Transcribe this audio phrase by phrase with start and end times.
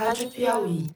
[0.00, 0.86] Rádio Piauí.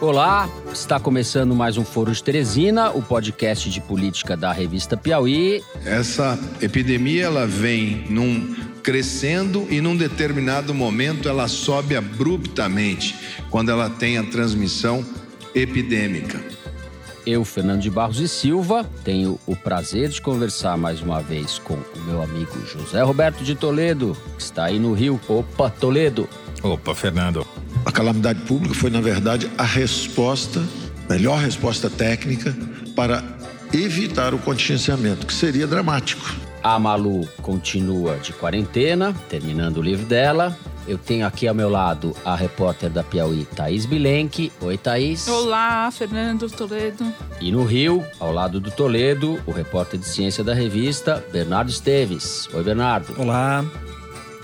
[0.00, 5.62] Olá, está começando mais um Foro de Teresina, o podcast de política da revista Piauí.
[5.86, 13.14] Essa epidemia ela vem num crescendo e num determinado momento ela sobe abruptamente
[13.50, 15.06] quando ela tem a transmissão
[15.54, 16.59] epidêmica.
[17.30, 21.74] Eu, Fernando de Barros e Silva, tenho o prazer de conversar mais uma vez com
[21.74, 25.20] o meu amigo José Roberto de Toledo, que está aí no Rio.
[25.28, 26.28] Opa, Toledo.
[26.60, 27.46] Opa, Fernando.
[27.86, 30.60] A calamidade pública foi, na verdade, a resposta,
[31.08, 32.52] melhor resposta técnica
[32.96, 33.22] para
[33.72, 36.34] evitar o contingenciamento, que seria dramático.
[36.64, 40.58] A Malu continua de quarentena, terminando o livro dela.
[40.86, 44.52] Eu tenho aqui ao meu lado a repórter da Piauí, Thaís Bilenque.
[44.60, 45.28] Oi, Thaís.
[45.28, 47.04] Olá, Fernando Toledo.
[47.40, 52.48] E no Rio, ao lado do Toledo, o repórter de ciência da revista, Bernardo Esteves.
[52.52, 53.14] Oi, Bernardo.
[53.18, 53.64] Olá.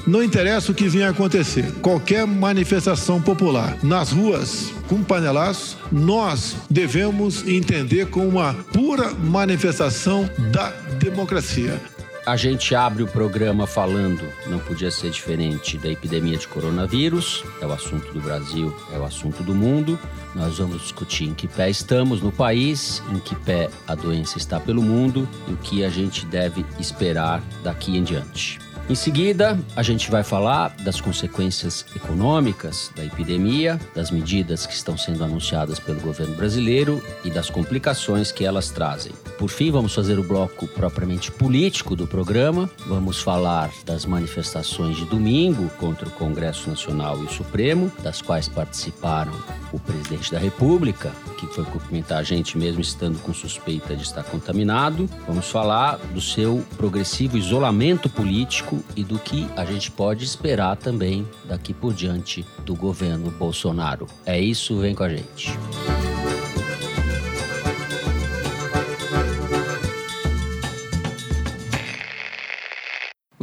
[0.06, 7.46] Não interessa o que venha acontecer, qualquer manifestação popular nas ruas com panelaços, nós devemos
[7.46, 11.80] entender como uma pura manifestação da democracia.
[12.26, 17.44] A gente abre o programa falando, não podia ser diferente, da epidemia de coronavírus.
[17.60, 19.96] É o assunto do Brasil, é o assunto do mundo.
[20.34, 24.58] Nós vamos discutir em que pé estamos no país, em que pé a doença está
[24.58, 28.58] pelo mundo e o que a gente deve esperar daqui em diante.
[28.90, 34.98] Em seguida, a gente vai falar das consequências econômicas da epidemia, das medidas que estão
[34.98, 39.12] sendo anunciadas pelo governo brasileiro e das complicações que elas trazem.
[39.38, 42.70] Por fim, vamos fazer o bloco propriamente político do programa.
[42.86, 48.48] Vamos falar das manifestações de domingo contra o Congresso Nacional e o Supremo, das quais
[48.48, 49.32] participaram
[49.72, 54.24] o presidente da República, que foi cumprimentar a gente mesmo estando com suspeita de estar
[54.24, 55.08] contaminado.
[55.26, 61.28] Vamos falar do seu progressivo isolamento político e do que a gente pode esperar também
[61.44, 64.06] daqui por diante do governo Bolsonaro.
[64.24, 65.52] É isso, vem com a gente.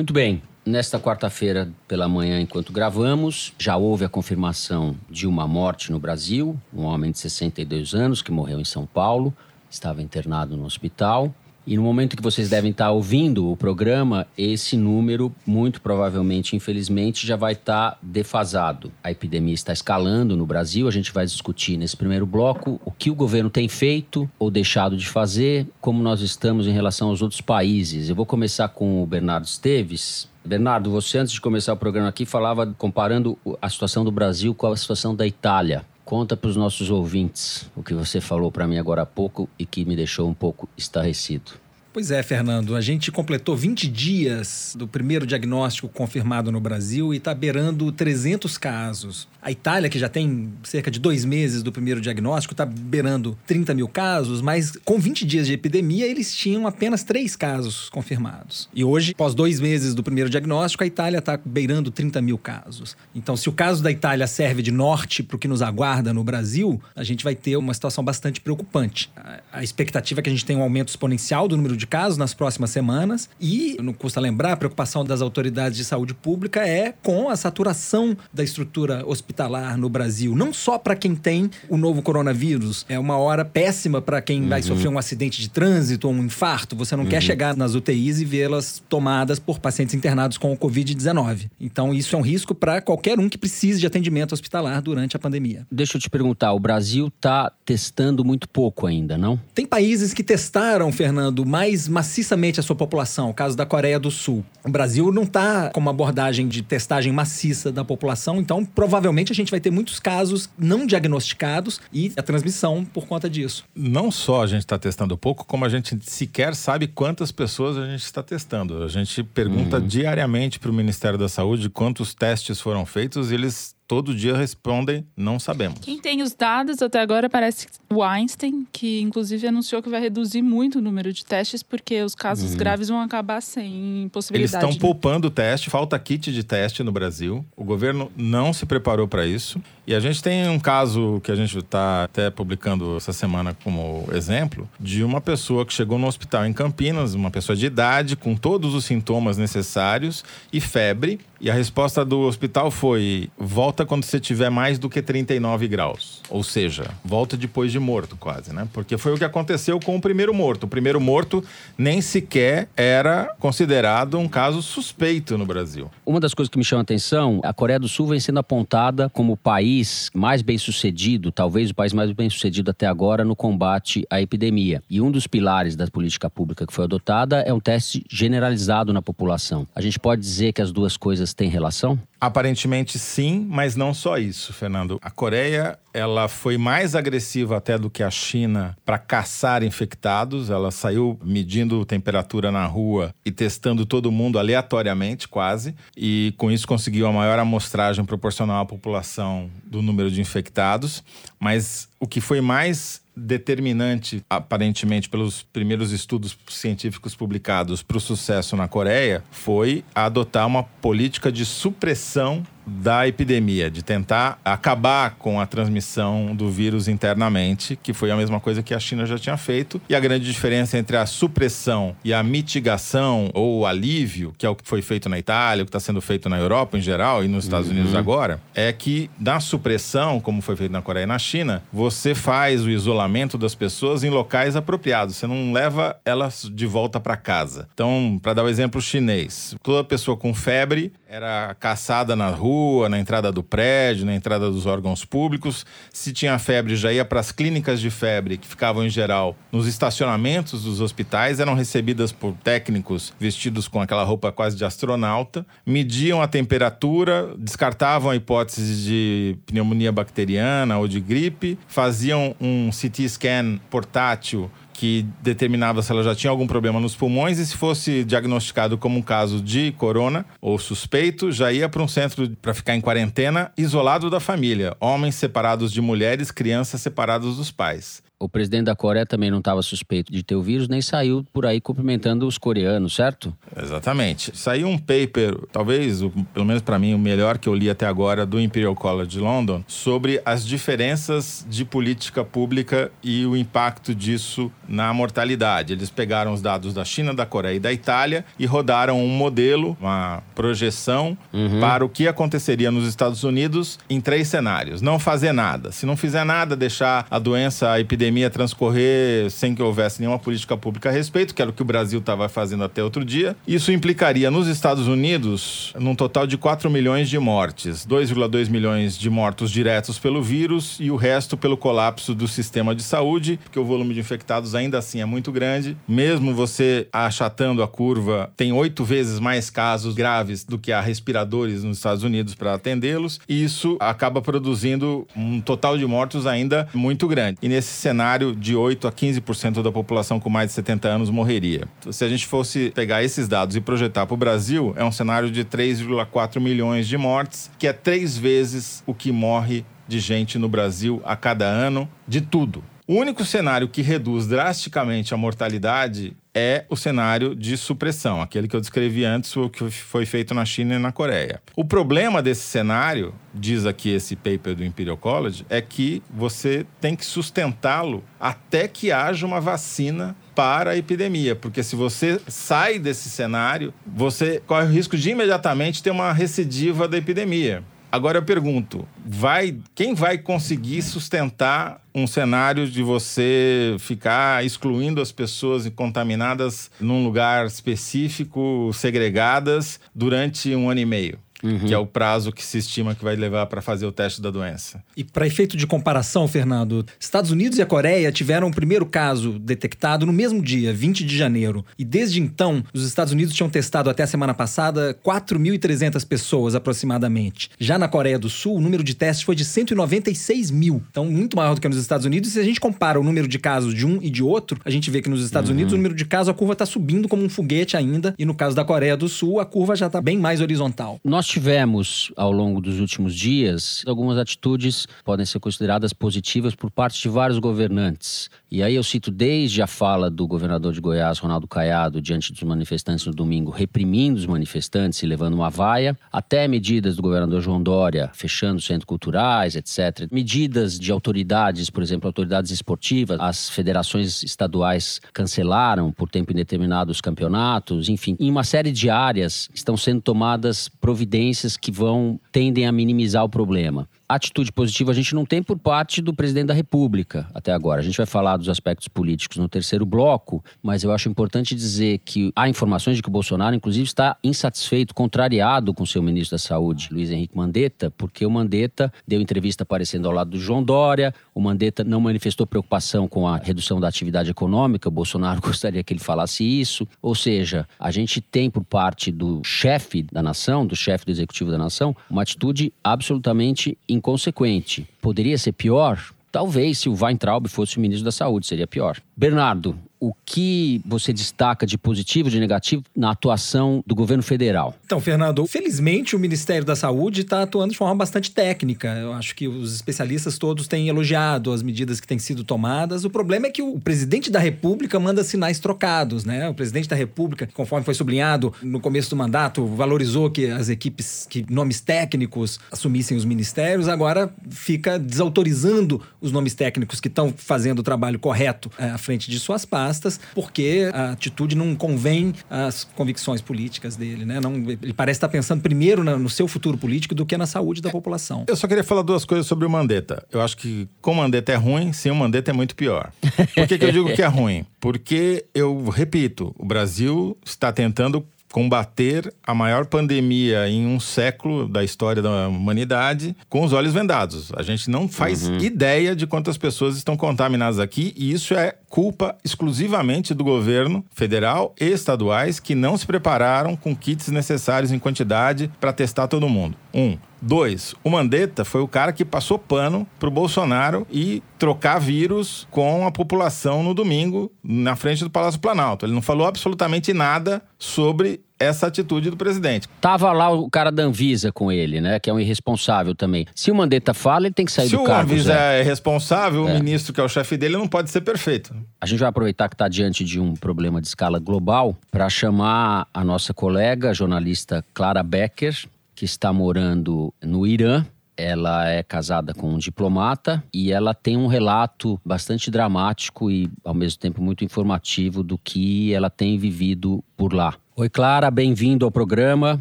[0.03, 5.93] Muito bem, Nesta quarta-feira, pela manhã, enquanto gravamos, já houve a confirmação de uma morte
[5.93, 6.59] no Brasil.
[6.73, 9.33] Um homem de 62 anos que morreu em São Paulo,
[9.69, 11.33] estava internado no hospital.
[11.65, 17.25] E no momento que vocês devem estar ouvindo o programa, esse número, muito provavelmente, infelizmente,
[17.25, 18.91] já vai estar defasado.
[19.01, 20.87] A epidemia está escalando no Brasil.
[20.87, 24.97] A gente vai discutir nesse primeiro bloco o que o governo tem feito ou deixado
[24.97, 28.09] de fazer, como nós estamos em relação aos outros países.
[28.09, 30.27] Eu vou começar com o Bernardo Esteves.
[30.43, 34.67] Bernardo, você antes de começar o programa aqui falava comparando a situação do Brasil com
[34.67, 35.85] a situação da Itália.
[36.05, 39.65] Conta para os nossos ouvintes o que você falou para mim agora há pouco e
[39.65, 41.62] que me deixou um pouco estarrecido.
[41.93, 42.75] Pois é, Fernando.
[42.75, 48.57] A gente completou 20 dias do primeiro diagnóstico confirmado no Brasil e está beirando 300
[48.57, 49.27] casos.
[49.39, 53.75] A Itália, que já tem cerca de dois meses do primeiro diagnóstico, está beirando 30
[53.75, 58.67] mil casos, mas com 20 dias de epidemia, eles tinham apenas três casos confirmados.
[58.73, 62.97] E hoje, após dois meses do primeiro diagnóstico, a Itália está beirando 30 mil casos.
[63.13, 66.23] Então, se o caso da Itália serve de norte para o que nos aguarda no
[66.23, 69.11] Brasil, a gente vai ter uma situação bastante preocupante.
[69.51, 72.33] A expectativa é que a gente tenha um aumento exponencial do número de casos nas
[72.33, 77.29] próximas semanas e, não custa lembrar, a preocupação das autoridades de saúde pública é com
[77.29, 80.35] a saturação da estrutura hospitalar no Brasil.
[80.35, 84.49] Não só para quem tem o novo coronavírus, é uma hora péssima para quem uhum.
[84.49, 86.75] vai sofrer um acidente de trânsito ou um infarto.
[86.75, 87.09] Você não uhum.
[87.09, 91.49] quer chegar nas UTIs e vê-las tomadas por pacientes internados com o Covid-19.
[91.59, 95.19] Então, isso é um risco para qualquer um que precise de atendimento hospitalar durante a
[95.19, 95.65] pandemia.
[95.71, 99.39] Deixa eu te perguntar, o Brasil está testando muito pouco ainda, não?
[99.53, 103.99] Tem países que testaram, Fernando, mais mais maciçamente a sua população, o caso da Coreia
[103.99, 104.45] do Sul.
[104.63, 109.35] O Brasil não está com uma abordagem de testagem maciça da população, então provavelmente a
[109.35, 113.63] gente vai ter muitos casos não diagnosticados e a transmissão por conta disso.
[113.75, 117.85] Não só a gente está testando pouco, como a gente sequer sabe quantas pessoas a
[117.85, 118.83] gente está testando.
[118.83, 119.87] A gente pergunta uhum.
[119.87, 125.05] diariamente para o Ministério da Saúde quantos testes foram feitos e eles todo dia respondem
[125.15, 125.77] não sabemos.
[125.79, 130.41] Quem tem os dados até agora parece o Einstein, que inclusive anunciou que vai reduzir
[130.41, 132.57] muito o número de testes porque os casos uhum.
[132.57, 134.65] graves vão acabar sem possibilidade.
[134.65, 137.45] Eles estão poupando o teste, falta kit de teste no Brasil.
[137.55, 139.61] O governo não se preparou para isso.
[139.85, 144.07] E a gente tem um caso que a gente está até publicando essa semana como
[144.13, 148.33] exemplo de uma pessoa que chegou no hospital em Campinas, uma pessoa de idade com
[148.33, 150.23] todos os sintomas necessários
[150.53, 155.01] e febre E a resposta do hospital foi: volta quando você tiver mais do que
[155.01, 156.21] 39 graus.
[156.29, 158.65] Ou seja, volta depois de morto, quase, né?
[158.71, 160.63] Porque foi o que aconteceu com o primeiro morto.
[160.63, 161.43] O primeiro morto
[161.77, 165.91] nem sequer era considerado um caso suspeito no Brasil.
[166.05, 169.09] Uma das coisas que me chama a atenção, a Coreia do Sul vem sendo apontada
[169.09, 173.35] como o país mais bem sucedido, talvez o país mais bem sucedido até agora no
[173.35, 174.81] combate à epidemia.
[174.89, 179.01] E um dos pilares da política pública que foi adotada é um teste generalizado na
[179.01, 179.67] população.
[179.75, 181.99] A gente pode dizer que as duas coisas têm relação?
[182.19, 184.97] Aparentemente sim, mas não só isso, Fernando.
[185.01, 190.49] A Coreia, ela foi mais agressiva até do que a China para caçar infectados.
[190.49, 196.65] Ela saiu medindo temperatura na rua e testando todo mundo aleatoriamente, quase, e com isso
[196.65, 201.03] conseguiu a maior amostragem proporcional à população do número de infectados.
[201.37, 208.55] Mas o que foi mais determinante, aparentemente, pelos primeiros estudos científicos publicados para o sucesso
[208.55, 215.45] na Coreia, foi adotar uma política de supressão da epidemia, de tentar acabar com a
[215.45, 219.81] transmissão do vírus internamente, que foi a mesma coisa que a China já tinha feito.
[219.89, 224.49] E a grande diferença entre a supressão e a mitigação ou o alívio, que é
[224.49, 227.23] o que foi feito na Itália, o que está sendo feito na Europa em geral
[227.23, 227.73] e nos Estados uhum.
[227.73, 232.15] Unidos agora, é que na supressão, como foi feito na Coreia e na China, você
[232.15, 235.15] faz o isolamento das pessoas em locais apropriados.
[235.15, 237.67] Você não leva elas de volta para casa.
[237.73, 242.89] Então, para dar o um exemplo chinês, toda pessoa com febre era caçada na rua,
[242.89, 245.63] na entrada do prédio, na entrada dos órgãos públicos.
[245.93, 249.67] Se tinha febre, já ia para as clínicas de febre, que ficavam em geral nos
[249.67, 256.19] estacionamentos dos hospitais, eram recebidas por técnicos vestidos com aquela roupa quase de astronauta, mediam
[256.19, 263.59] a temperatura, descartavam a hipótese de pneumonia bacteriana ou de gripe, faziam um CT scan
[263.69, 268.77] portátil que determinava se ela já tinha algum problema nos pulmões e se fosse diagnosticado
[268.77, 272.81] como um caso de corona ou suspeito, já ia para um centro para ficar em
[272.81, 278.01] quarentena, isolado da família, homens separados de mulheres, crianças separadas dos pais.
[278.23, 281.45] O presidente da Coreia também não estava suspeito de ter o vírus, nem saiu por
[281.45, 283.35] aí cumprimentando os coreanos, certo?
[283.61, 284.31] Exatamente.
[284.33, 287.85] Saiu um paper, talvez, o, pelo menos para mim, o melhor que eu li até
[287.85, 293.93] agora, do Imperial College de London, sobre as diferenças de política pública e o impacto
[293.93, 295.73] disso na mortalidade.
[295.73, 299.75] Eles pegaram os dados da China, da Coreia e da Itália e rodaram um modelo,
[299.81, 301.59] uma projeção uhum.
[301.59, 304.81] para o que aconteceria nos Estados Unidos em três cenários.
[304.81, 305.73] Não fazer nada.
[305.73, 310.19] Se não fizer nada, deixar a doença, a epidemia pandemia transcorrer sem que houvesse nenhuma
[310.19, 313.35] política pública a respeito, que era o que o Brasil estava fazendo até outro dia.
[313.47, 319.09] Isso implicaria nos Estados Unidos num total de 4 milhões de mortes, 2,2 milhões de
[319.09, 323.65] mortos diretos pelo vírus e o resto pelo colapso do sistema de saúde, porque o
[323.65, 325.75] volume de infectados ainda assim é muito grande.
[325.87, 331.63] Mesmo você achatando a curva, tem oito vezes mais casos graves do que há respiradores
[331.63, 337.07] nos Estados Unidos para atendê-los, e isso acaba produzindo um total de mortos ainda muito
[337.07, 337.39] grande.
[337.41, 341.09] E nesse cenário, cenário de 8 a 15% da população com mais de 70 anos
[341.11, 341.67] morreria.
[341.91, 345.29] Se a gente fosse pegar esses dados e projetar para o Brasil, é um cenário
[345.29, 350.49] de 3,4 milhões de mortes, que é três vezes o que morre de gente no
[350.49, 352.63] Brasil a cada ano, de tudo.
[352.85, 358.55] O único cenário que reduz drasticamente a mortalidade é o cenário de supressão, aquele que
[358.57, 361.41] eu descrevi antes, o que foi feito na China e na Coreia.
[361.55, 366.93] O problema desse cenário, diz aqui esse paper do Imperial College, é que você tem
[366.93, 373.09] que sustentá-lo até que haja uma vacina para a epidemia, porque se você sai desse
[373.09, 377.63] cenário, você corre o risco de imediatamente ter uma recidiva da epidemia.
[377.93, 385.11] Agora eu pergunto, vai, quem vai conseguir sustentar um cenário de você ficar excluindo as
[385.11, 391.19] pessoas contaminadas num lugar específico, segregadas, durante um ano e meio?
[391.43, 391.59] Uhum.
[391.59, 394.31] que é o prazo que se estima que vai levar para fazer o teste da
[394.31, 394.83] doença.
[394.95, 399.37] E para efeito de comparação, Fernando, Estados Unidos e a Coreia tiveram o primeiro caso
[399.39, 401.65] detectado no mesmo dia, 20 de janeiro.
[401.77, 407.49] E desde então, os Estados Unidos tinham testado até a semana passada 4.300 pessoas aproximadamente.
[407.59, 410.81] Já na Coreia do Sul, o número de testes foi de 196 mil.
[410.89, 412.29] Então, muito maior do que nos Estados Unidos.
[412.29, 414.69] E se a gente compara o número de casos de um e de outro, a
[414.69, 415.55] gente vê que nos Estados uhum.
[415.55, 418.13] Unidos o número de casos, a curva está subindo como um foguete ainda.
[418.17, 420.99] E no caso da Coreia do Sul, a curva já está bem mais horizontal.
[421.03, 427.01] Nós tivemos, ao longo dos últimos dias, algumas atitudes podem ser consideradas positivas por parte
[427.01, 428.29] de vários governantes.
[428.51, 432.43] E aí eu cito desde a fala do governador de Goiás, Ronaldo Caiado, diante dos
[432.43, 437.63] manifestantes no domingo, reprimindo os manifestantes e levando uma vaia, até medidas do governador João
[437.63, 440.07] Dória, fechando centros culturais, etc.
[440.11, 447.01] Medidas de autoridades, por exemplo, autoridades esportivas, as federações estaduais cancelaram por tempo indeterminado os
[447.01, 451.22] campeonatos, enfim, em uma série de áreas estão sendo tomadas providências
[451.57, 456.01] que vão tendem a minimizar o problema atitude positiva a gente não tem por parte
[456.01, 457.81] do presidente da República até agora.
[457.81, 461.99] A gente vai falar dos aspectos políticos no terceiro bloco, mas eu acho importante dizer
[461.99, 466.39] que há informações de que o Bolsonaro, inclusive, está insatisfeito, contrariado com seu ministro da
[466.39, 471.13] Saúde, Luiz Henrique Mandetta, porque o Mandetta deu entrevista aparecendo ao lado do João Dória,
[471.33, 475.93] o Mandetta não manifestou preocupação com a redução da atividade econômica, o Bolsonaro gostaria que
[475.93, 476.87] ele falasse isso.
[477.01, 481.51] Ou seja, a gente tem por parte do chefe da nação, do chefe do executivo
[481.51, 484.85] da nação, uma atitude absolutamente inconsequente.
[485.01, 485.97] Poderia ser pior?
[486.29, 488.99] Talvez se o Weintraub fosse o ministro da Saúde, seria pior.
[489.15, 494.75] Bernardo, o que você destaca de positivo, de negativo na atuação do governo federal?
[494.85, 498.89] Então, Fernando, felizmente o Ministério da Saúde está atuando de forma bastante técnica.
[498.95, 503.05] Eu acho que os especialistas todos têm elogiado as medidas que têm sido tomadas.
[503.05, 506.49] O problema é que o presidente da República manda sinais trocados, né?
[506.49, 511.25] O presidente da República, conforme foi sublinhado no começo do mandato, valorizou que as equipes,
[511.29, 517.79] que nomes técnicos assumissem os ministérios, agora fica desautorizando os nomes técnicos que estão fazendo
[517.79, 519.92] o trabalho correto é, à frente de suas pastas
[520.33, 524.39] porque a atitude não convém às convicções políticas dele, né?
[524.39, 527.89] Não, ele parece estar pensando primeiro no seu futuro político do que na saúde da
[527.89, 528.45] população.
[528.47, 530.25] Eu só queria falar duas coisas sobre o Mandetta.
[530.31, 533.11] Eu acho que com o Mandetta é ruim, sem o Mandetta é muito pior.
[533.55, 534.65] Por que, que eu digo que é ruim?
[534.79, 541.83] Porque, eu repito, o Brasil está tentando combater a maior pandemia em um século da
[541.83, 544.51] história da humanidade com os olhos vendados.
[544.55, 545.57] A gente não faz uhum.
[545.57, 551.73] ideia de quantas pessoas estão contaminadas aqui e isso é culpa exclusivamente do governo federal
[551.81, 556.77] e estaduais que não se prepararam com kits necessários em quantidade para testar todo mundo.
[556.93, 557.17] Um.
[557.41, 563.07] Dois, o Mandetta foi o cara que passou pano pro Bolsonaro e trocar vírus com
[563.07, 566.05] a população no domingo na frente do Palácio Planalto.
[566.05, 569.87] Ele não falou absolutamente nada sobre essa atitude do presidente.
[570.01, 572.19] Tava lá o cara da Anvisa com ele, né?
[572.19, 573.45] Que é um irresponsável também.
[573.55, 575.29] Se o Mandetta fala, ele tem que sair Se do cargo.
[575.29, 576.73] Se o Anvisa é responsável, é.
[576.73, 578.75] o ministro que é o chefe dele não pode ser perfeito.
[578.99, 583.07] A gente vai aproveitar que está diante de um problema de escala global para chamar
[583.13, 585.75] a nossa colega, a jornalista Clara Becker,
[586.15, 588.05] que está morando no Irã.
[588.35, 593.93] Ela é casada com um diplomata e ela tem um relato bastante dramático e, ao
[593.93, 597.75] mesmo tempo, muito informativo do que ela tem vivido por lá.
[597.95, 599.79] Oi, Clara, bem-vindo ao programa.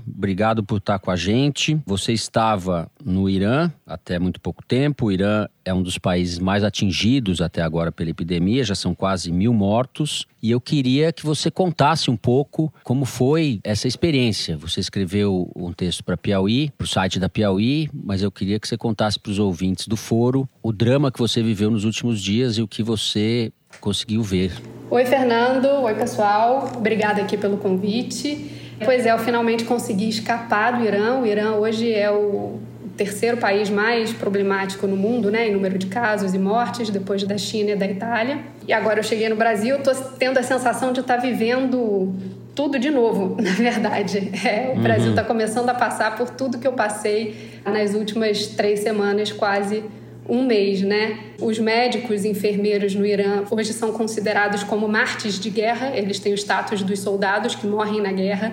[0.06, 1.80] Obrigado por estar com a gente.
[1.86, 5.06] Você estava no Irã até muito pouco tempo.
[5.06, 9.32] O Irã é um dos países mais atingidos até agora pela epidemia, já são quase
[9.32, 10.26] mil mortos.
[10.42, 14.58] E eu queria que você contasse um pouco como foi essa experiência.
[14.58, 18.68] Você escreveu um texto para Piauí, para o site da Piauí, mas eu queria que
[18.68, 22.58] você contasse para os ouvintes do foro o drama que você viveu nos últimos dias
[22.58, 23.50] e o que você
[23.80, 24.52] conseguiu ver.
[24.92, 25.68] Oi, Fernando.
[25.84, 26.70] Oi, pessoal.
[26.76, 28.74] Obrigada aqui pelo convite.
[28.84, 31.18] Pois é, eu finalmente consegui escapar do Irã.
[31.18, 32.60] O Irã hoje é o
[32.94, 37.38] terceiro país mais problemático no mundo, né, em número de casos e mortes, depois da
[37.38, 38.40] China e da Itália.
[38.68, 42.12] E agora eu cheguei no Brasil, estou tendo a sensação de estar tá vivendo
[42.54, 44.30] tudo de novo, na verdade.
[44.46, 45.28] É, o Brasil está uhum.
[45.28, 49.84] começando a passar por tudo que eu passei nas últimas três semanas, quase
[50.28, 51.18] um mês, né?
[51.40, 56.36] Os médicos enfermeiros no Irã hoje são considerados como mártires de guerra, eles têm o
[56.36, 58.52] status dos soldados que morrem na guerra.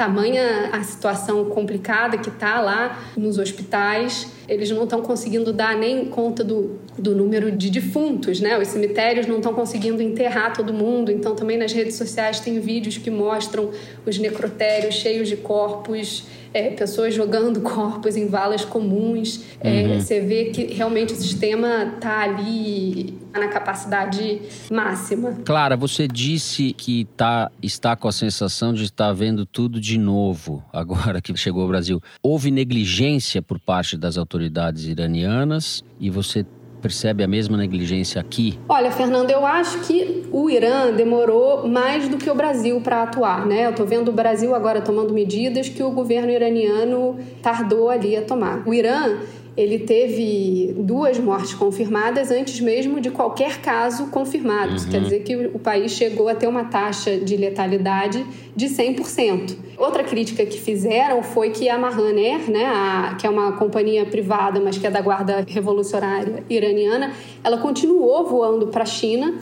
[0.00, 6.06] Tamanha a situação complicada que está lá nos hospitais, eles não estão conseguindo dar nem
[6.06, 8.58] conta do, do número de defuntos, né?
[8.58, 12.96] Os cemitérios não estão conseguindo enterrar todo mundo, então também nas redes sociais tem vídeos
[12.96, 13.72] que mostram
[14.06, 19.42] os necrotérios cheios de corpos é, pessoas jogando corpos em valas comuns.
[19.60, 20.00] É, uhum.
[20.00, 25.32] Você vê que realmente o sistema está ali na capacidade máxima.
[25.44, 30.64] Clara, você disse que tá, está com a sensação de estar vendo tudo de novo
[30.72, 32.00] agora que chegou ao Brasil.
[32.22, 36.44] Houve negligência por parte das autoridades iranianas e você
[36.80, 38.58] percebe a mesma negligência aqui?
[38.68, 43.46] Olha, Fernando, eu acho que o Irã demorou mais do que o Brasil para atuar,
[43.46, 43.66] né?
[43.66, 48.22] Eu estou vendo o Brasil agora tomando medidas que o governo iraniano tardou ali a
[48.22, 48.66] tomar.
[48.66, 49.18] O Irã
[49.56, 54.70] ele teve duas mortes confirmadas antes mesmo de qualquer caso confirmado.
[54.70, 54.76] Uhum.
[54.76, 55.04] Isso quer uhum.
[55.04, 59.56] dizer que o país chegou a ter uma taxa de letalidade de 100%.
[59.76, 64.04] Outra crítica que fizeram foi que a Mahan Air, né, a, que é uma companhia
[64.04, 69.34] privada, mas que é da Guarda Revolucionária Iraniana, ela continuou voando para a China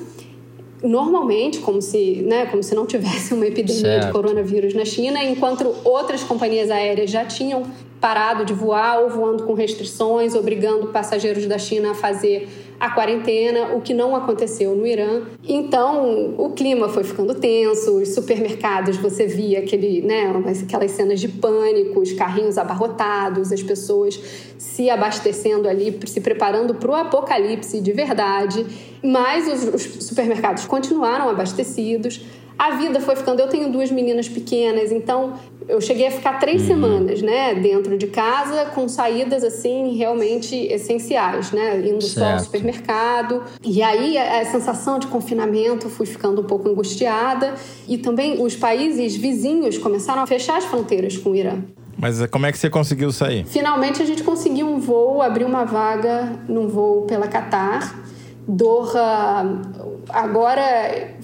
[0.82, 4.06] normalmente, como se, né, como se não tivesse uma epidemia certo.
[4.06, 7.64] de coronavírus na China, enquanto outras companhias aéreas já tinham
[8.00, 12.48] parado de voar ou voando com restrições, obrigando passageiros da China a fazer
[12.80, 15.22] a quarentena, o que não aconteceu no Irã.
[15.46, 20.32] Então, o clima foi ficando tenso, os supermercados, você via aquele, né,
[20.64, 24.20] aquelas cenas de pânico, os carrinhos abarrotados, as pessoas
[24.56, 28.64] se abastecendo ali, se preparando para o apocalipse de verdade.
[29.02, 32.20] Mas os, os supermercados continuaram abastecidos.
[32.58, 33.40] A vida foi ficando.
[33.40, 35.34] Eu tenho duas meninas pequenas, então
[35.68, 36.68] eu cheguei a ficar três uhum.
[36.68, 42.18] semanas, né, dentro de casa, com saídas assim realmente essenciais, né, indo certo.
[42.18, 43.42] só ao supermercado.
[43.62, 47.54] E aí a, sensação de confinamento, fui ficando um pouco angustiada.
[47.86, 51.62] E também os países vizinhos começaram a fechar as fronteiras com o Irã.
[51.96, 53.44] Mas como é que você conseguiu sair?
[53.44, 58.02] Finalmente a gente conseguiu um voo, abrir uma vaga num voo pela Qatar.
[58.46, 59.60] Doha
[60.08, 61.14] agora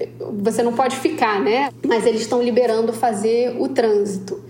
[0.42, 1.70] você não pode ficar, né?
[1.86, 4.42] Mas eles estão liberando fazer o trânsito.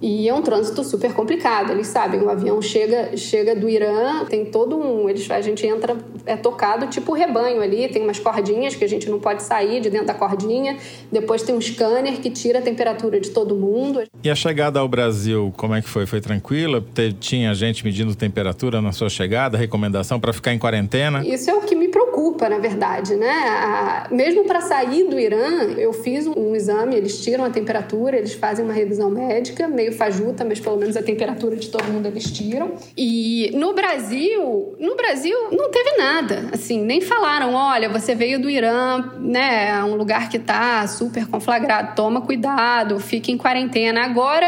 [0.00, 4.44] E é um trânsito super complicado, eles sabem, o avião chega, chega do Irã, tem
[4.44, 5.08] todo um.
[5.08, 9.08] Eles, a gente entra, é tocado tipo rebanho ali, tem umas cordinhas que a gente
[9.08, 10.76] não pode sair de dentro da cordinha,
[11.10, 14.02] depois tem um scanner que tira a temperatura de todo mundo.
[14.22, 16.04] E a chegada ao Brasil, como é que foi?
[16.04, 16.84] Foi tranquila?
[17.18, 21.26] Tinha gente medindo temperatura na sua chegada, recomendação para ficar em quarentena?
[21.26, 23.30] Isso é o que me preocupa, na verdade, né?
[23.30, 28.16] A, mesmo para sair do Irã, eu fiz um, um exame, eles tiram a temperatura,
[28.16, 32.06] eles fazem uma revisão médica, meio fajuta, mas pelo menos a temperatura de todo mundo
[32.06, 32.74] eles tiram.
[32.96, 38.48] E no Brasil, no Brasil não teve nada, assim, nem falaram, olha, você veio do
[38.48, 44.04] Irã, né, um lugar que tá super conflagrado, toma cuidado, fique em quarentena.
[44.04, 44.46] Agora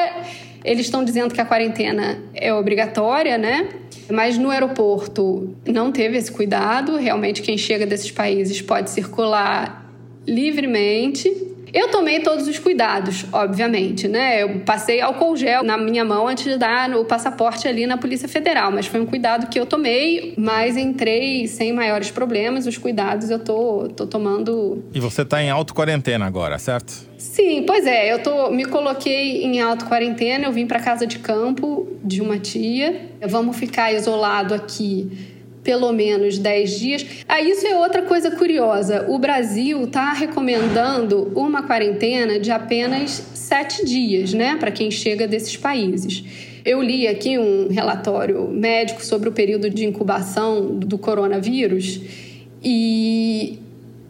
[0.64, 3.68] eles estão dizendo que a quarentena é obrigatória, né?
[4.10, 6.96] Mas no aeroporto não teve esse cuidado.
[6.96, 9.86] Realmente, quem chega desses países pode circular
[10.26, 11.30] livremente.
[11.72, 14.42] Eu tomei todos os cuidados, obviamente, né?
[14.42, 18.28] Eu passei álcool gel na minha mão antes de dar o passaporte ali na Polícia
[18.28, 22.66] Federal, mas foi um cuidado que eu tomei, mas entrei sem maiores problemas.
[22.66, 24.84] Os cuidados eu tô, tô tomando.
[24.94, 27.08] E você tá em auto-quarentena agora, certo?
[27.18, 28.12] Sim, pois é.
[28.12, 33.08] Eu tô, me coloquei em auto-quarentena, eu vim para casa de campo de uma tia.
[33.26, 37.06] Vamos ficar isolado aqui pelo menos 10 dias.
[37.28, 39.06] Ah, isso é outra coisa curiosa.
[39.08, 45.56] O Brasil está recomendando uma quarentena de apenas 7 dias, né, para quem chega desses
[45.56, 46.24] países.
[46.64, 52.00] Eu li aqui um relatório médico sobre o período de incubação do coronavírus
[52.62, 53.58] e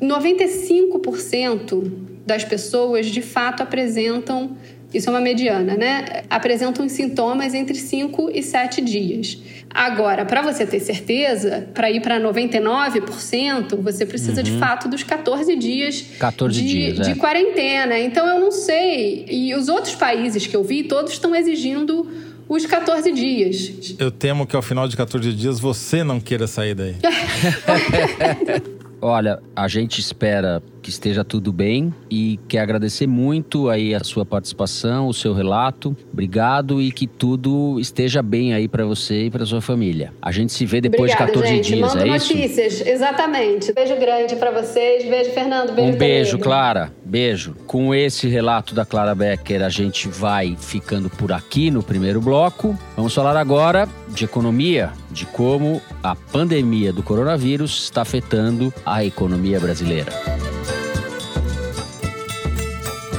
[0.00, 1.92] 95%
[2.26, 4.56] das pessoas de fato apresentam
[4.92, 6.22] isso é uma mediana, né?
[6.30, 9.38] Apresentam sintomas entre 5 e 7 dias.
[9.68, 14.42] Agora, para você ter certeza, para ir para 99%, você precisa uhum.
[14.42, 17.14] de fato dos 14 dias, 14 de, dias de é.
[17.14, 17.98] quarentena.
[17.98, 19.26] Então eu não sei.
[19.28, 22.08] E os outros países que eu vi, todos estão exigindo
[22.48, 23.94] os 14 dias.
[23.98, 26.96] Eu temo que ao final de 14 dias você não queira sair daí.
[29.02, 34.24] Olha, a gente espera que esteja tudo bem e quer agradecer muito aí a sua
[34.24, 35.94] participação, o seu relato.
[36.10, 40.14] Obrigado e que tudo esteja bem aí para você e para sua família.
[40.22, 41.74] A gente se vê depois Obrigada, de 14 gente.
[41.74, 42.72] dias, Manda é notícias.
[42.72, 42.88] isso?
[42.88, 43.70] Exatamente.
[43.70, 45.04] Beijo grande para vocês.
[45.06, 45.74] Beijo, Fernando.
[45.74, 46.44] Beijo, Um beijo, Toledo.
[46.44, 46.92] Clara.
[47.04, 47.54] Beijo.
[47.66, 52.74] Com esse relato da Clara Becker, a gente vai ficando por aqui no primeiro bloco.
[52.96, 59.60] Vamos falar agora de economia, de como a pandemia do coronavírus está afetando a economia
[59.60, 60.10] brasileira.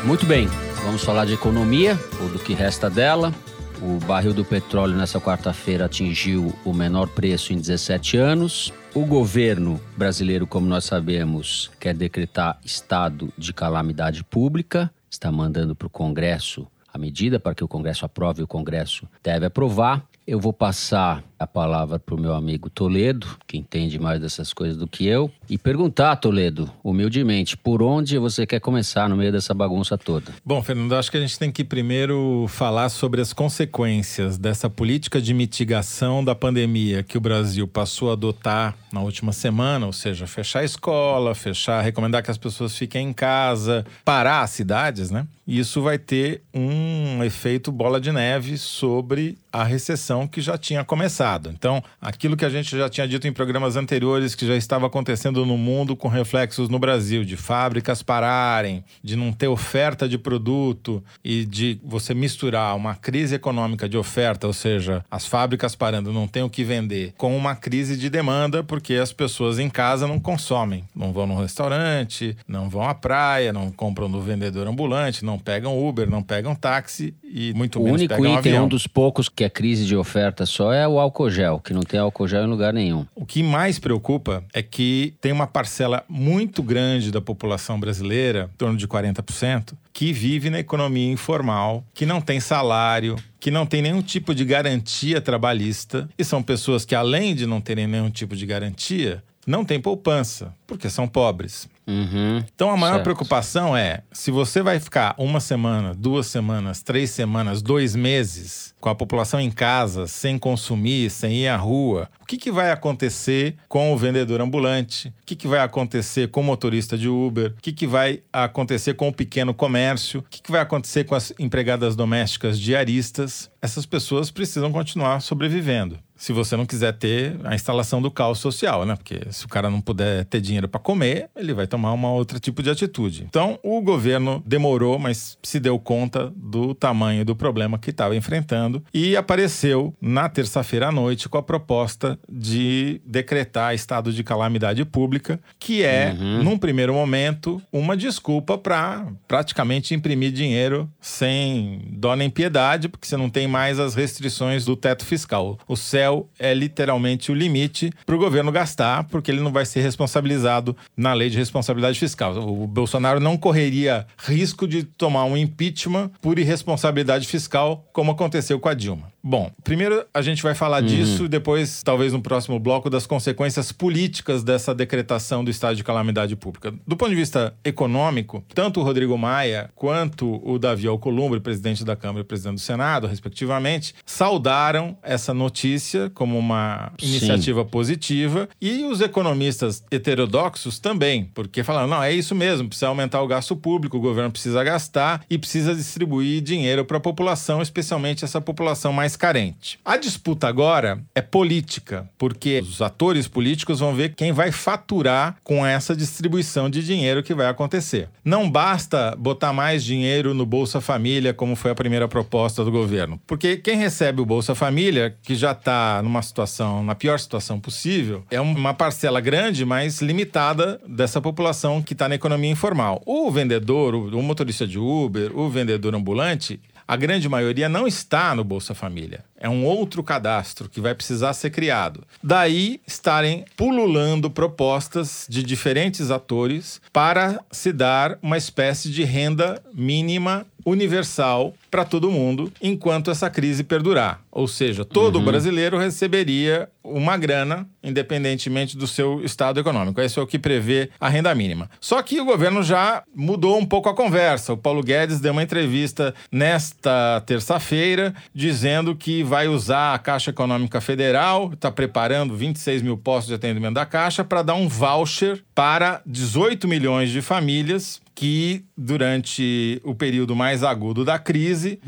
[0.06, 0.48] Muito bem,
[0.84, 3.34] vamos falar de economia, ou do que resta dela.
[3.82, 8.74] O barril do petróleo nessa quarta-feira atingiu o menor preço em 17 anos.
[8.94, 15.88] O governo brasileiro, como nós sabemos, quer decretar estado de calamidade pública, está mandando para
[15.88, 20.04] o Congresso a medida para que o Congresso aprove, o Congresso deve aprovar.
[20.26, 24.78] Eu vou passar a palavra para o meu amigo Toledo, que entende mais dessas coisas
[24.78, 29.54] do que eu, e perguntar, Toledo, humildemente, por onde você quer começar no meio dessa
[29.54, 30.34] bagunça toda?
[30.43, 35.21] Bom, Fernando, acho que a gente tem que primeiro falar sobre as consequências dessa política
[35.21, 40.28] de mitigação da pandemia que o Brasil passou a adotar na última semana, ou seja,
[40.28, 45.25] fechar a escola, fechar, recomendar que as pessoas fiquem em casa, parar as cidades, né?
[45.47, 51.29] Isso vai ter um efeito bola de neve sobre a recessão que já tinha começado.
[51.38, 55.46] Então, aquilo que a gente já tinha dito em programas anteriores que já estava acontecendo
[55.46, 61.04] no mundo com reflexos no Brasil, de fábricas pararem, de não ter oferta de produto
[61.24, 66.28] e de você misturar uma crise econômica de oferta, ou seja, as fábricas parando, não
[66.28, 70.20] tem o que vender, com uma crise de demanda, porque as pessoas em casa não
[70.20, 75.38] consomem, não vão no restaurante, não vão à praia, não compram no vendedor ambulante, não
[75.38, 78.65] pegam Uber, não pegam táxi e muito o único um item, avião.
[78.65, 81.82] um dos poucos que é crise de oferta só é o álcool gel, que não
[81.82, 83.06] tem álcool gel em lugar nenhum.
[83.15, 88.58] O que mais preocupa é que tem uma parcela muito grande da população brasileira, em
[88.58, 93.82] torno de 40%, que vive na economia informal, que não tem salário, que não tem
[93.82, 96.10] nenhum tipo de garantia trabalhista.
[96.18, 100.54] E são pessoas que, além de não terem nenhum tipo de garantia, não têm poupança,
[100.68, 101.68] porque são pobres.
[101.89, 102.43] Uhum.
[102.54, 103.04] Então a maior Certo.
[103.06, 108.89] preocupação é se você vai ficar uma semana, duas semanas, três semanas, dois meses com
[108.89, 113.92] a população em casa, sem consumir, sem ir à rua, que, que vai acontecer com
[113.92, 115.08] o vendedor ambulante?
[115.08, 117.56] O que, que vai acontecer com o motorista de Uber?
[117.58, 120.20] O que, que vai acontecer com o pequeno comércio?
[120.20, 123.50] O que, que vai acontecer com as empregadas domésticas diaristas?
[123.60, 125.98] Essas pessoas precisam continuar sobrevivendo.
[126.20, 128.94] Se você não quiser ter a instalação do caos social, né?
[128.94, 132.38] Porque se o cara não puder ter dinheiro para comer, ele vai tomar uma outra
[132.39, 133.24] tipo de atitude.
[133.30, 138.84] Então, o governo demorou, mas se deu conta do tamanho do problema que estava enfrentando
[138.94, 145.39] e apareceu na terça-feira à noite com a proposta de decretar estado de calamidade pública,
[145.60, 152.89] que é, num primeiro momento, uma desculpa para praticamente imprimir dinheiro sem dó nem piedade,
[152.89, 155.58] porque você não tem mais as restrições do teto fiscal.
[155.67, 159.82] O céu é literalmente o limite para o governo gastar, porque ele não vai ser
[159.82, 162.36] responsabilizado na lei de responsabilidade fiscal.
[162.38, 168.69] O Bolsonaro não correria risco de tomar um impeachment por irresponsabilidade fiscal, como aconteceu com
[168.69, 169.12] a Dilma.
[169.21, 174.43] Bom, primeiro a gente vai falar disso, depois, talvez no próximo bloco, das consequências políticas
[174.43, 176.74] dessa decretação do estado de calamidade pública.
[176.88, 181.95] Do ponto de vista econômico, tanto o Rodrigo Maia quanto o Davi Alcolumbre, presidente da
[181.95, 187.08] Câmara e presidente do Senado, respectivamente, saudaram essa notícia como uma Sim.
[187.08, 193.22] iniciativa positiva e os economistas heterodoxos também, porque falaram, não, é isso mesmo, precisa aumentar
[193.22, 198.24] o gasto público, o governo precisa gastar e precisa distribuir dinheiro para a população, especialmente
[198.26, 199.80] essa população mais carente.
[199.84, 205.66] A disputa agora é política, porque os atores políticos vão ver quem vai faturar com
[205.66, 208.10] essa distribuição de dinheiro que vai acontecer.
[208.24, 213.20] Não basta botar mais dinheiro no Bolsa Família, como foi a primeira proposta do governo,
[213.26, 218.24] porque quem recebe o Bolsa Família, que já está numa situação, na pior situação possível,
[218.30, 223.02] é uma parcela grande, mas limitada dessa população que está na economia informal.
[223.06, 228.43] O vendedor, o motorista de Uber, o vendedor ambulante, a grande maioria não está no
[228.43, 229.23] Bolsa Família.
[229.39, 232.04] É um outro cadastro que vai precisar ser criado.
[232.23, 240.47] Daí estarem pululando propostas de diferentes atores para se dar uma espécie de renda mínima
[240.65, 244.22] universal para todo mundo enquanto essa crise perdurar.
[244.32, 250.00] Ou seja, todo brasileiro receberia uma grana, independentemente do seu estado econômico.
[250.02, 251.69] Esse é o que prevê a renda mínima.
[251.80, 254.54] Só que o governo já mudou um pouco a conversa.
[254.54, 260.82] O Paulo Guedes deu uma entrevista nesta terça-feira dizendo que vai usar a Caixa Econômica
[260.82, 266.02] Federal, está preparando 26 mil postos de atendimento da Caixa para dar um voucher para
[266.06, 271.79] 18 milhões de famílias que durante o período mais agudo da crise,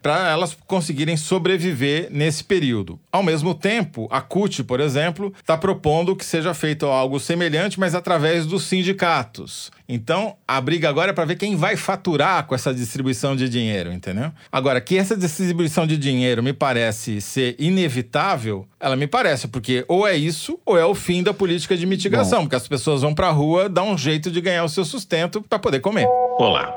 [0.00, 3.00] para elas conseguirem sobreviver nesse período.
[3.10, 7.96] Ao mesmo tempo, a CUT, por exemplo, está propondo que seja feito algo semelhante, mas
[7.96, 9.72] através dos sindicatos.
[9.88, 13.92] Então, a briga agora é para ver quem vai faturar com essa distribuição de dinheiro,
[13.92, 14.32] entendeu?
[14.50, 20.06] Agora, que essa distribuição de dinheiro me parece ser inevitável, ela me parece, porque ou
[20.06, 23.28] é isso, ou é o fim da política de mitigação, porque as pessoas vão para
[23.28, 26.06] a rua dar um jeito de ganhar o seu sustento para poder comer.
[26.38, 26.74] Olá.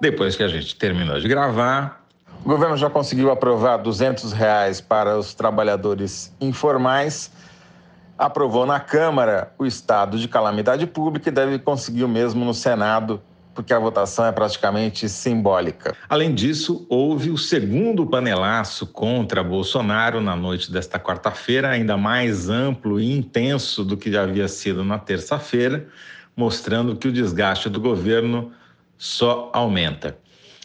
[0.00, 2.04] Depois que a gente terminou de gravar,
[2.44, 7.30] o governo já conseguiu aprovar 200 reais para os trabalhadores informais,
[8.16, 13.20] aprovou na Câmara o estado de calamidade pública e deve conseguir o mesmo no Senado,
[13.52, 15.96] porque a votação é praticamente simbólica.
[16.08, 23.00] Além disso, houve o segundo panelaço contra Bolsonaro na noite desta quarta-feira, ainda mais amplo
[23.00, 25.88] e intenso do que já havia sido na terça-feira,
[26.38, 28.52] mostrando que o desgaste do governo
[28.96, 30.16] só aumenta.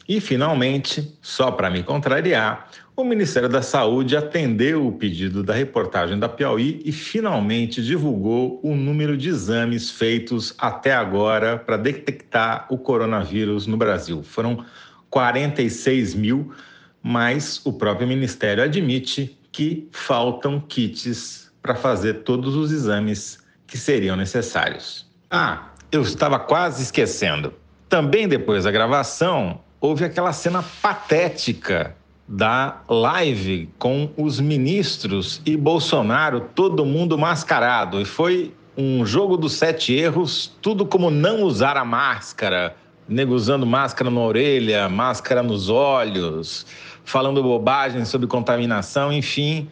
[0.07, 6.19] E, finalmente, só para me contrariar, o Ministério da Saúde atendeu o pedido da reportagem
[6.19, 12.77] da Piauí e finalmente divulgou o número de exames feitos até agora para detectar o
[12.77, 14.21] coronavírus no Brasil.
[14.21, 14.63] Foram
[15.09, 16.53] 46 mil,
[17.01, 24.15] mas o próprio Ministério admite que faltam kits para fazer todos os exames que seriam
[24.15, 25.11] necessários.
[25.35, 27.55] Ah, eu estava quase esquecendo.
[27.89, 31.95] Também depois da gravação, houve aquela cena patética
[32.27, 37.99] da live com os ministros e Bolsonaro, todo mundo mascarado.
[37.99, 42.75] E foi um jogo dos sete erros, tudo como não usar a máscara,
[43.09, 46.63] nego usando máscara na orelha, máscara nos olhos,
[47.03, 49.67] falando bobagem sobre contaminação, enfim,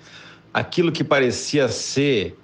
[0.51, 2.35] aquilo que parecia ser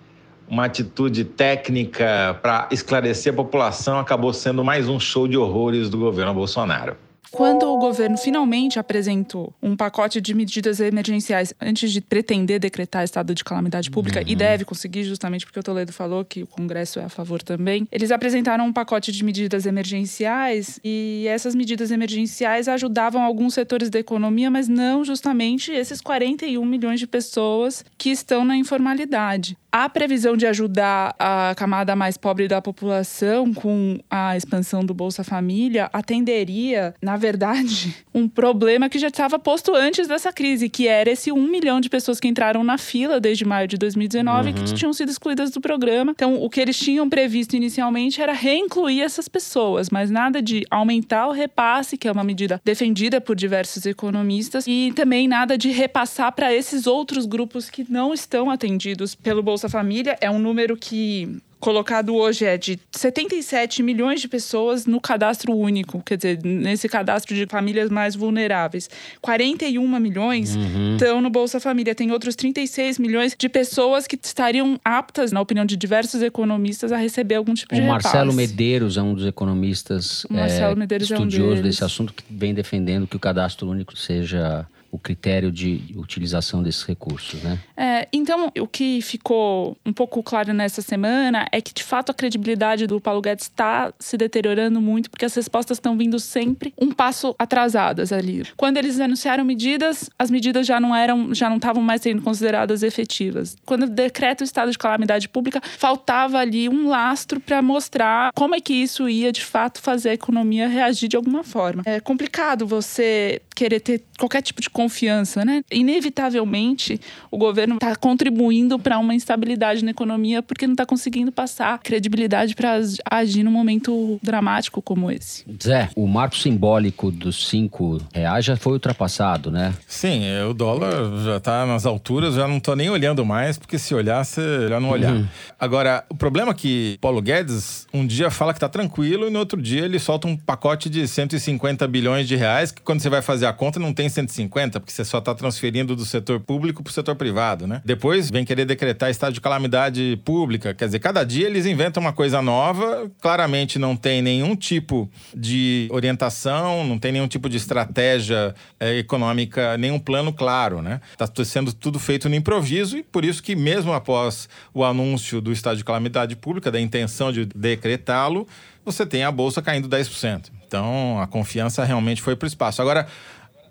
[0.47, 5.97] uma atitude técnica para esclarecer a população acabou sendo mais um show de horrores do
[5.97, 6.95] governo Bolsonaro.
[7.31, 13.35] Quando o governo finalmente apresentou um pacote de medidas emergenciais antes de pretender decretar estado
[13.35, 14.25] de calamidade pública, uhum.
[14.27, 17.87] e deve conseguir, justamente porque o Toledo falou que o Congresso é a favor também,
[17.91, 23.99] eles apresentaram um pacote de medidas emergenciais e essas medidas emergenciais ajudavam alguns setores da
[23.99, 29.57] economia, mas não justamente esses 41 milhões de pessoas que estão na informalidade.
[29.71, 35.23] A previsão de ajudar a camada mais pobre da população com a expansão do Bolsa
[35.23, 41.09] Família atenderia, na verdade, um problema que já estava posto antes dessa crise, que era
[41.09, 44.55] esse um milhão de pessoas que entraram na fila desde maio de 2019 uhum.
[44.55, 46.13] que tinham sido excluídas do programa.
[46.15, 51.27] Então, o que eles tinham previsto inicialmente era reincluir essas pessoas, mas nada de aumentar
[51.27, 56.31] o repasse, que é uma medida defendida por diversos economistas, e também nada de repassar
[56.31, 60.17] para esses outros grupos que não estão atendidos pelo Bolsa Família.
[60.21, 66.01] É um número que colocado hoje é de 77 milhões de pessoas no cadastro único,
[66.03, 68.89] quer dizer, nesse cadastro de famílias mais vulneráveis.
[69.21, 70.93] 41 milhões uhum.
[70.93, 71.95] estão no Bolsa Família.
[71.95, 76.97] Tem outros 36 milhões de pessoas que estariam aptas, na opinião de diversos economistas, a
[76.97, 81.61] receber algum tipo de o Marcelo Medeiros é um dos economistas é, estudiosos é um
[81.61, 86.83] desse assunto que vem defendendo que o cadastro único seja o critério de utilização desses
[86.83, 87.59] recursos, né?
[87.75, 92.13] É, então, o que ficou um pouco claro nessa semana é que, de fato, a
[92.13, 96.91] credibilidade do Paulo Guedes está se deteriorando muito, porque as respostas estão vindo sempre um
[96.91, 98.43] passo atrasadas ali.
[98.55, 102.83] Quando eles anunciaram medidas, as medidas já não eram, já não estavam mais sendo consideradas
[102.83, 103.55] efetivas.
[103.65, 108.61] Quando decreta o estado de calamidade pública, faltava ali um lastro para mostrar como é
[108.61, 111.83] que isso ia, de fato, fazer a economia reagir de alguma forma.
[111.85, 115.63] É complicado você querer ter qualquer tipo de confiança, né?
[115.71, 121.79] Inevitavelmente, o governo está contribuindo para uma instabilidade na economia porque não está conseguindo passar
[121.79, 125.43] credibilidade para agir num momento dramático como esse.
[125.63, 129.73] Zé, o marco simbólico dos cinco reais já foi ultrapassado, né?
[129.87, 130.91] Sim, é, o dólar
[131.23, 134.39] já está nas alturas, já não estou nem olhando mais, porque se olhasse,
[134.69, 135.13] já não olhar.
[135.13, 135.25] Uhum.
[135.59, 139.39] Agora, o problema é que Paulo Guedes um dia fala que está tranquilo e no
[139.39, 143.23] outro dia ele solta um pacote de 150 bilhões de reais que quando você vai
[143.23, 146.91] fazer a conta não tem 150, porque você só está transferindo do setor público para
[146.91, 147.81] o setor privado, né?
[147.83, 150.73] Depois vem querer decretar estado de calamidade pública.
[150.73, 155.87] Quer dizer, cada dia eles inventam uma coisa nova, claramente não tem nenhum tipo de
[155.91, 161.01] orientação, não tem nenhum tipo de estratégia é, econômica, nenhum plano claro, né?
[161.11, 165.51] Está sendo tudo feito no improviso e por isso que mesmo após o anúncio do
[165.51, 168.47] estado de calamidade pública, da intenção de decretá-lo,
[168.83, 170.49] você tem a bolsa caindo 10%.
[170.65, 172.81] Então, a confiança realmente foi para o espaço.
[172.81, 173.07] Agora,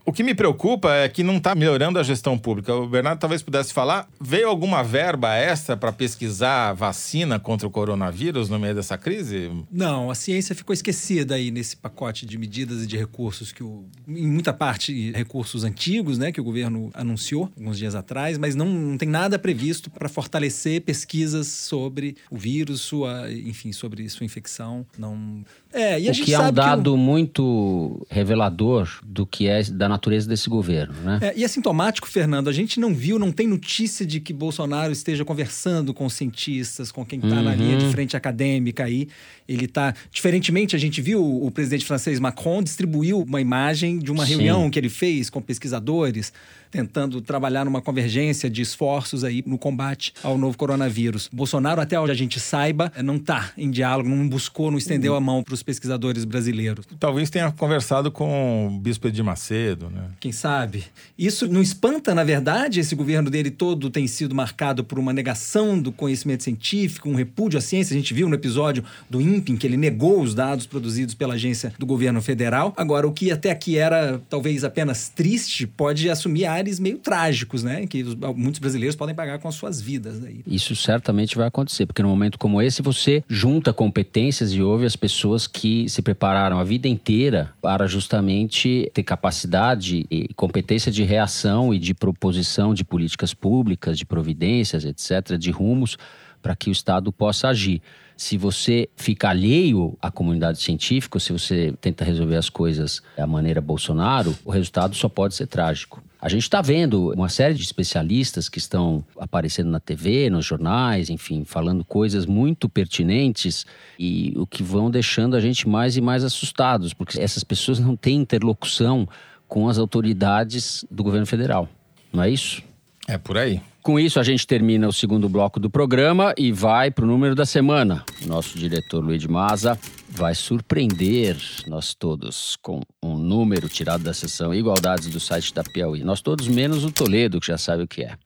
[0.06, 2.72] o que me preocupa é que não está melhorando a gestão pública.
[2.72, 4.08] O Bernardo talvez pudesse falar.
[4.20, 9.50] Veio alguma verba extra para pesquisar vacina contra o coronavírus no meio dessa crise?
[9.70, 13.84] Não, a ciência ficou esquecida aí nesse pacote de medidas e de recursos que, o,
[14.06, 18.66] em muita parte, recursos antigos, né, que o governo anunciou alguns dias atrás, mas não,
[18.66, 24.86] não tem nada previsto para fortalecer pesquisas sobre o vírus, sua, enfim, sobre sua infecção.
[24.96, 25.44] Não.
[25.72, 26.96] É, e a o gente que é um dado o...
[26.96, 31.18] muito revelador do que é da natureza desse governo, né?
[31.22, 34.92] É, e é sintomático, Fernando, a gente não viu, não tem notícia de que Bolsonaro
[34.92, 37.42] esteja conversando com cientistas, com quem está uhum.
[37.42, 39.08] na linha de frente acadêmica aí.
[39.48, 44.24] Ele está, diferentemente, a gente viu o presidente francês Macron distribuiu uma imagem de uma
[44.24, 44.70] reunião Sim.
[44.70, 46.32] que ele fez com pesquisadores
[46.70, 51.28] tentando trabalhar numa convergência de esforços aí no combate ao novo coronavírus.
[51.32, 55.20] Bolsonaro, até onde a gente saiba, não está em diálogo, não buscou, não estendeu a
[55.20, 56.86] mão para os pesquisadores brasileiros.
[56.98, 60.10] Talvez tenha conversado com o bispo de Macedo, né?
[60.20, 60.84] Quem sabe?
[61.18, 65.80] Isso não espanta, na verdade, esse governo dele todo tem sido marcado por uma negação
[65.80, 67.94] do conhecimento científico, um repúdio à ciência.
[67.94, 71.72] A gente viu no episódio do INPE que ele negou os dados produzidos pela agência
[71.78, 72.72] do governo federal.
[72.76, 77.86] Agora, o que até aqui era talvez apenas triste, pode assumir áreas meio trágicos, né?
[77.86, 80.22] Que muitos brasileiros podem pagar com as suas vidas.
[80.22, 80.40] Aí.
[80.46, 84.96] Isso certamente vai acontecer, porque num momento como esse você junta competências e ouve as
[84.96, 91.72] pessoas que se prepararam a vida inteira para justamente ter capacidade e competência de reação
[91.72, 95.96] e de proposição de políticas públicas, de providências, etc., de rumos
[96.42, 97.82] para que o Estado possa agir
[98.16, 103.60] se você fica alheio à comunidade científica, se você tenta resolver as coisas da maneira
[103.60, 106.02] Bolsonaro, o resultado só pode ser trágico.
[106.26, 111.08] A gente está vendo uma série de especialistas que estão aparecendo na TV, nos jornais,
[111.08, 113.64] enfim, falando coisas muito pertinentes
[113.96, 117.94] e o que vão deixando a gente mais e mais assustados, porque essas pessoas não
[117.94, 119.08] têm interlocução
[119.46, 121.68] com as autoridades do governo federal.
[122.12, 122.60] Não é isso?
[123.06, 123.62] É por aí.
[123.86, 127.36] Com isso, a gente termina o segundo bloco do programa e vai para o número
[127.36, 128.04] da semana.
[128.26, 131.36] Nosso diretor Luiz Maza vai surpreender
[131.68, 136.02] nós todos com um número tirado da sessão Igualdades do site da Piauí.
[136.02, 138.16] Nós todos, menos o Toledo, que já sabe o que é.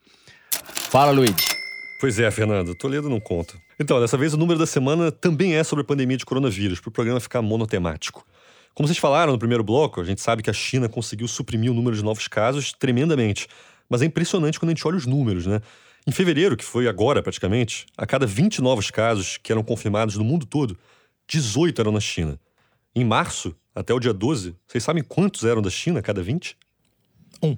[0.50, 1.36] Fala, Luiz.
[2.00, 3.52] Pois é, Fernando, Toledo não conta.
[3.78, 6.88] Então, dessa vez o número da semana também é sobre a pandemia de coronavírus, para
[6.88, 8.24] o programa ficar monotemático.
[8.74, 11.74] Como vocês falaram no primeiro bloco, a gente sabe que a China conseguiu suprimir o
[11.74, 13.46] número de novos casos tremendamente.
[13.90, 15.60] Mas é impressionante quando a gente olha os números, né?
[16.06, 20.24] Em fevereiro, que foi agora praticamente, a cada 20 novos casos que eram confirmados no
[20.24, 20.78] mundo todo,
[21.28, 22.40] 18 eram na China.
[22.94, 26.56] Em março, até o dia 12, vocês sabem quantos eram da China a cada 20?
[27.42, 27.56] Um.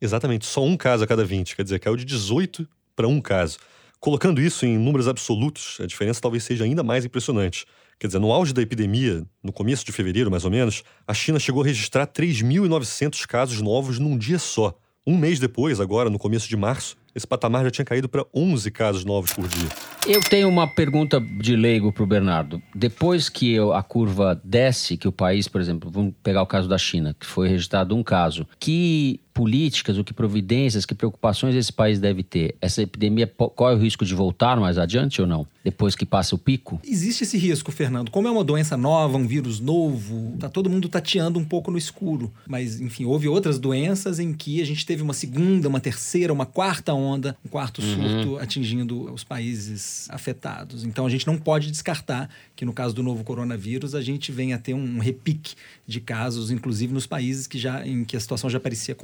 [0.00, 1.56] Exatamente, só um caso a cada 20.
[1.56, 3.58] Quer dizer, caiu de 18 para um caso.
[3.98, 7.66] Colocando isso em números absolutos, a diferença talvez seja ainda mais impressionante.
[7.98, 11.38] Quer dizer, no auge da epidemia, no começo de fevereiro mais ou menos, a China
[11.38, 14.74] chegou a registrar 3.900 casos novos num dia só.
[15.06, 18.70] Um mês depois, agora, no começo de março, esse patamar já tinha caído para 11
[18.70, 19.68] casos novos por dia.
[20.06, 22.62] Eu tenho uma pergunta de leigo para o Bernardo.
[22.74, 26.76] Depois que a curva desce, que o país, por exemplo, vamos pegar o caso da
[26.76, 31.98] China, que foi registrado um caso, que políticas, o que providências, que preocupações esse país
[31.98, 32.54] deve ter?
[32.60, 35.46] Essa epidemia corre o risco de voltar mais adiante ou não?
[35.64, 36.78] Depois que passa o pico?
[36.84, 38.10] Existe esse risco, Fernando.
[38.10, 41.78] Como é uma doença nova, um vírus novo, tá todo mundo tateando um pouco no
[41.78, 42.30] escuro.
[42.46, 46.46] Mas, enfim, houve outras doenças em que a gente teve uma segunda, uma terceira, uma
[46.46, 47.94] quarta onda, um quarto uhum.
[47.94, 50.84] surto atingindo os países afetados.
[50.84, 54.56] Então a gente não pode descartar que no caso do novo coronavírus a gente venha
[54.56, 55.54] a ter um repique
[55.86, 58.94] de casos, inclusive nos países que já em que a situação já parecia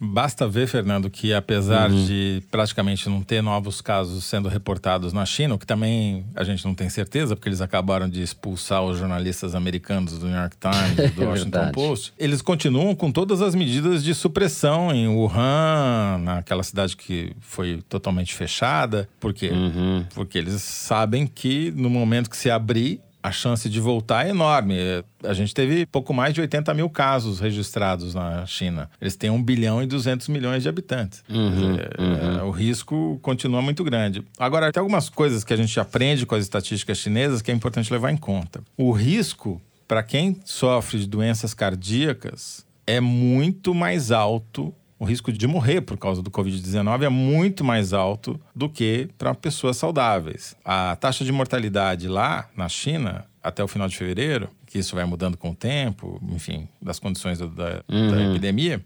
[0.00, 2.04] Basta ver, Fernando, que apesar uhum.
[2.04, 6.64] de praticamente não ter novos casos sendo reportados na China, o que também a gente
[6.64, 11.12] não tem certeza, porque eles acabaram de expulsar os jornalistas americanos do New York Times,
[11.14, 16.62] do é Washington Post, eles continuam com todas as medidas de supressão em Wuhan, naquela
[16.62, 19.08] cidade que foi totalmente fechada.
[19.20, 19.50] Por quê?
[19.50, 20.04] Uhum.
[20.14, 24.76] Porque eles sabem que no momento que se abrir, a chance de voltar é enorme.
[25.22, 28.88] A gente teve pouco mais de 80 mil casos registrados na China.
[29.00, 31.22] Eles têm 1 bilhão e 200 milhões de habitantes.
[31.28, 32.48] Uhum, é, uhum.
[32.48, 34.24] O risco continua muito grande.
[34.38, 37.92] Agora, tem algumas coisas que a gente aprende com as estatísticas chinesas que é importante
[37.92, 38.62] levar em conta.
[38.76, 45.46] O risco para quem sofre de doenças cardíacas é muito mais alto o risco de
[45.46, 50.56] morrer por causa do Covid-19 é muito mais alto do que para pessoas saudáveis.
[50.64, 55.04] A taxa de mortalidade lá na China, até o final de fevereiro, que isso vai
[55.04, 57.46] mudando com o tempo, enfim, das condições da,
[57.88, 58.10] uhum.
[58.10, 58.84] da epidemia,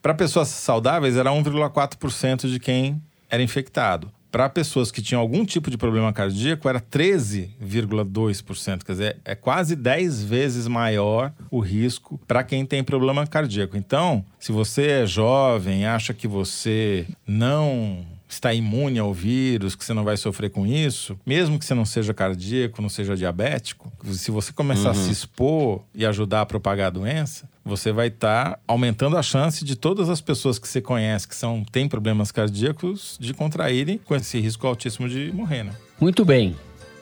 [0.00, 4.10] para pessoas saudáveis era 1,4% de quem era infectado.
[4.32, 8.82] Para pessoas que tinham algum tipo de problema cardíaco, era 13,2%.
[8.82, 13.76] Quer dizer, é quase 10 vezes maior o risco para quem tem problema cardíaco.
[13.76, 19.92] Então, se você é jovem, acha que você não está imune ao vírus, que você
[19.94, 24.30] não vai sofrer com isso, mesmo que você não seja cardíaco, não seja diabético, se
[24.30, 25.00] você começar uhum.
[25.00, 29.22] a se expor e ajudar a propagar a doença, você vai estar tá aumentando a
[29.22, 33.98] chance de todas as pessoas que você conhece que são têm problemas cardíacos de contraírem
[33.98, 35.72] com esse risco altíssimo de morrer, né?
[36.00, 36.56] Muito bem.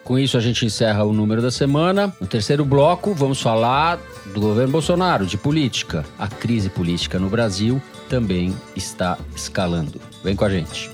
[0.05, 2.13] Com isso, a gente encerra o número da semana.
[2.21, 3.99] No terceiro bloco, vamos falar
[4.35, 6.05] do governo Bolsonaro, de política.
[6.19, 10.01] A crise política no Brasil também está escalando.
[10.23, 10.91] Vem com a gente.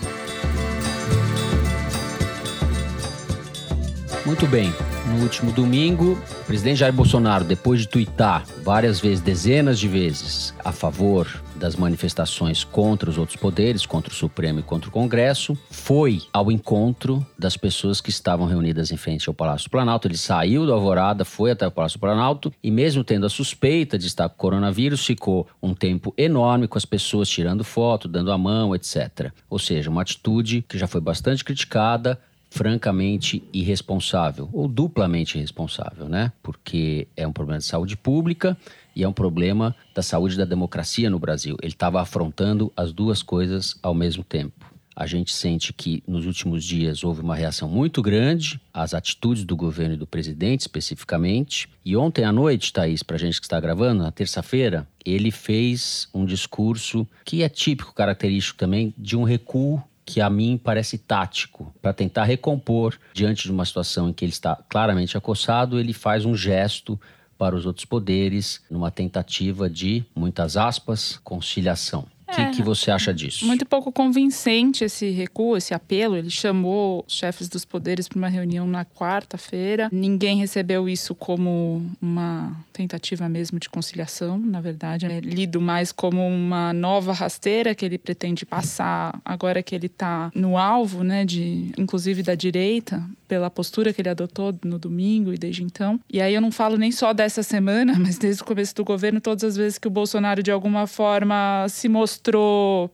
[4.25, 4.73] Muito bem.
[5.07, 10.53] No último domingo, o presidente Jair Bolsonaro, depois de tuitar várias vezes, dezenas de vezes,
[10.65, 15.57] a favor das manifestações contra os outros poderes, contra o Supremo e contra o Congresso,
[15.71, 20.07] foi ao encontro das pessoas que estavam reunidas em frente ao Palácio Planalto.
[20.07, 24.07] Ele saiu do Alvorada, foi até o Palácio Planalto e, mesmo tendo a suspeita de
[24.07, 28.75] estar com coronavírus, ficou um tempo enorme com as pessoas tirando foto, dando a mão,
[28.75, 29.33] etc.
[29.49, 32.19] Ou seja, uma atitude que já foi bastante criticada,
[32.51, 36.33] francamente irresponsável, ou duplamente irresponsável, né?
[36.43, 38.57] Porque é um problema de saúde pública
[38.95, 41.57] e é um problema da saúde da democracia no Brasil.
[41.61, 44.77] Ele estava afrontando as duas coisas ao mesmo tempo.
[44.99, 49.55] A gente sente que nos últimos dias houve uma reação muito grande às atitudes do
[49.55, 51.69] governo e do presidente, especificamente.
[51.85, 56.09] E ontem à noite, Thaís, para a gente que está gravando, na terça-feira, ele fez
[56.15, 61.75] um discurso que é típico, característico também, de um recuo que a mim parece tático.
[61.83, 66.25] Para tentar recompor diante de uma situação em que ele está claramente acossado, ele faz
[66.25, 66.99] um gesto
[67.37, 72.07] para os outros poderes numa tentativa de, muitas aspas, conciliação.
[72.35, 72.51] Que, É.
[72.51, 73.47] que você acha disso?
[73.47, 76.17] Muito pouco convincente esse recuo, esse apelo.
[76.17, 79.89] Ele chamou os chefes dos poderes para uma reunião na quarta-feira.
[79.93, 85.07] Ninguém recebeu isso como uma tentativa mesmo de conciliação, na verdade.
[85.07, 90.31] É lido mais como uma nova rasteira que ele pretende passar agora que ele está
[90.35, 95.39] no alvo, né, de inclusive da direita, pela postura que ele adotou no domingo e
[95.39, 95.99] desde então.
[96.13, 99.21] E aí eu não falo nem só dessa semana, mas desde o começo do governo,
[99.21, 102.16] todas as vezes que o Bolsonaro de alguma forma se mostrou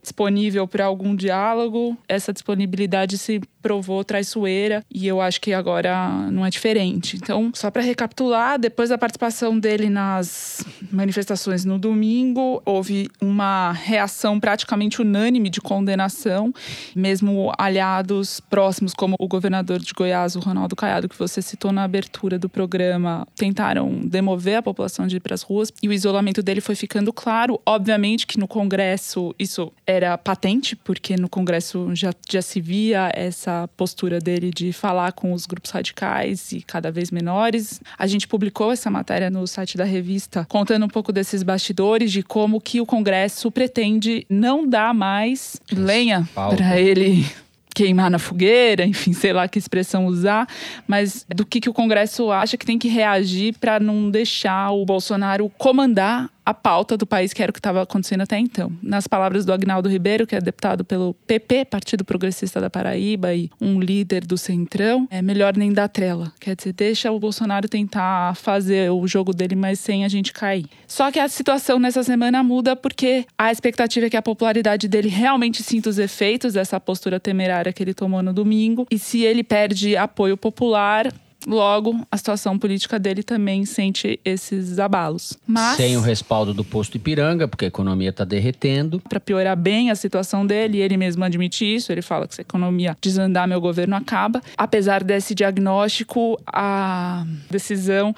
[0.01, 6.45] disponível para algum diálogo, essa disponibilidade se provou traiçoeira e eu acho que agora não
[6.45, 7.15] é diferente.
[7.15, 14.39] Então, só para recapitular, depois da participação dele nas manifestações no domingo, houve uma reação
[14.39, 16.53] praticamente unânime de condenação,
[16.93, 21.83] mesmo aliados próximos como o governador de Goiás, o Ronaldo Caiado, que você citou na
[21.83, 26.43] abertura do programa, tentaram demover a população de ir para as ruas e o isolamento
[26.43, 27.59] dele foi ficando claro.
[27.65, 33.67] Obviamente que no Congresso isso era patente, porque no Congresso já, já se via essa
[33.75, 37.81] postura dele de falar com os grupos radicais e cada vez menores.
[37.97, 42.23] A gente publicou essa matéria no site da revista, contando um pouco desses bastidores, de
[42.23, 47.25] como que o Congresso pretende não dar mais lenha para ele
[47.73, 50.47] queimar na fogueira, enfim, sei lá que expressão usar,
[50.87, 54.85] mas do que, que o Congresso acha que tem que reagir para não deixar o
[54.85, 58.71] Bolsonaro comandar a pauta do país, que era o que estava acontecendo até então.
[58.81, 63.49] Nas palavras do Agnaldo Ribeiro, que é deputado pelo PP, Partido Progressista da Paraíba, e
[63.61, 66.31] um líder do Centrão, é melhor nem dar trela.
[66.39, 70.65] Quer dizer, deixa o Bolsonaro tentar fazer o jogo dele, mas sem a gente cair.
[70.87, 75.09] Só que a situação nessa semana muda porque a expectativa é que a popularidade dele
[75.09, 78.85] realmente sinta os efeitos dessa postura temerária que ele tomou no domingo.
[78.91, 81.11] E se ele perde apoio popular,
[81.47, 85.37] Logo, a situação política dele também sente esses abalos.
[85.45, 89.01] Mas, Sem o respaldo do posto Ipiranga, porque a economia está derretendo.
[89.09, 92.41] para piorar bem a situação dele, e ele mesmo admite isso, ele fala que se
[92.41, 94.41] a economia desandar, meu governo acaba.
[94.57, 98.15] Apesar desse diagnóstico, a decisão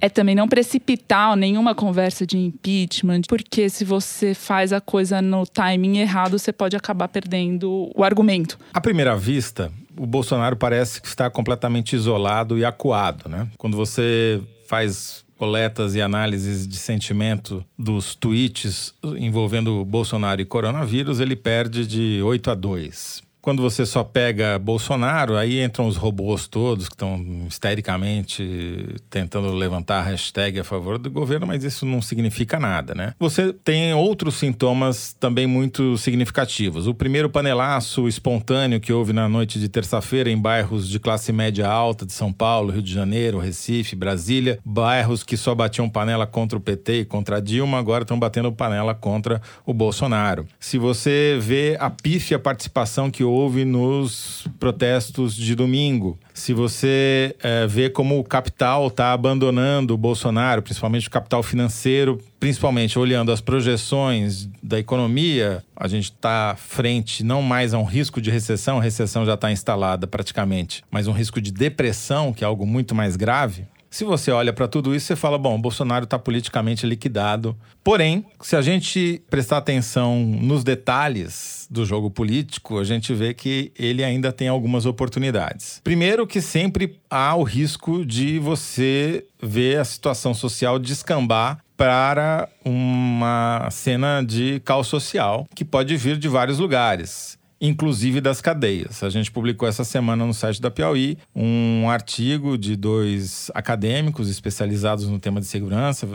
[0.00, 5.46] é também não precipitar nenhuma conversa de impeachment, porque se você faz a coisa no
[5.46, 8.58] timing errado, você pode acabar perdendo o argumento.
[8.72, 13.48] À primeira vista, o Bolsonaro parece que está completamente isolado e acuado, né?
[13.58, 21.36] Quando você faz coletas e análises de sentimento dos tweets envolvendo Bolsonaro e coronavírus, ele
[21.36, 23.27] perde de 8 a 2.
[23.48, 30.00] Quando você só pega Bolsonaro, aí entram os robôs todos que estão histericamente tentando levantar
[30.00, 33.14] a hashtag a favor do governo, mas isso não significa nada, né?
[33.18, 36.86] Você tem outros sintomas também muito significativos.
[36.86, 41.66] O primeiro panelaço espontâneo que houve na noite de terça-feira em bairros de classe média
[41.66, 46.58] alta de São Paulo, Rio de Janeiro, Recife, Brasília, bairros que só batiam panela contra
[46.58, 50.46] o PT e contra a Dilma, agora estão batendo panela contra o Bolsonaro.
[50.60, 57.66] Se você vê a pífia participação que houve nos protestos de domingo, se você eh,
[57.66, 63.40] vê como o capital está abandonando o Bolsonaro, principalmente o capital financeiro, principalmente olhando as
[63.40, 68.82] projeções da economia, a gente está frente não mais a um risco de recessão, a
[68.82, 73.16] recessão já está instalada praticamente, mas um risco de depressão, que é algo muito mais
[73.16, 73.66] grave.
[73.90, 77.56] Se você olha para tudo isso, você fala: bom, Bolsonaro está politicamente liquidado.
[77.82, 83.72] Porém, se a gente prestar atenção nos detalhes do jogo político, a gente vê que
[83.78, 85.80] ele ainda tem algumas oportunidades.
[85.82, 93.68] Primeiro, que sempre há o risco de você ver a situação social descambar para uma
[93.70, 99.02] cena de caos social que pode vir de vários lugares inclusive das cadeias.
[99.02, 105.08] A gente publicou essa semana no site da Piauí um artigo de dois acadêmicos especializados
[105.08, 106.06] no tema de segurança,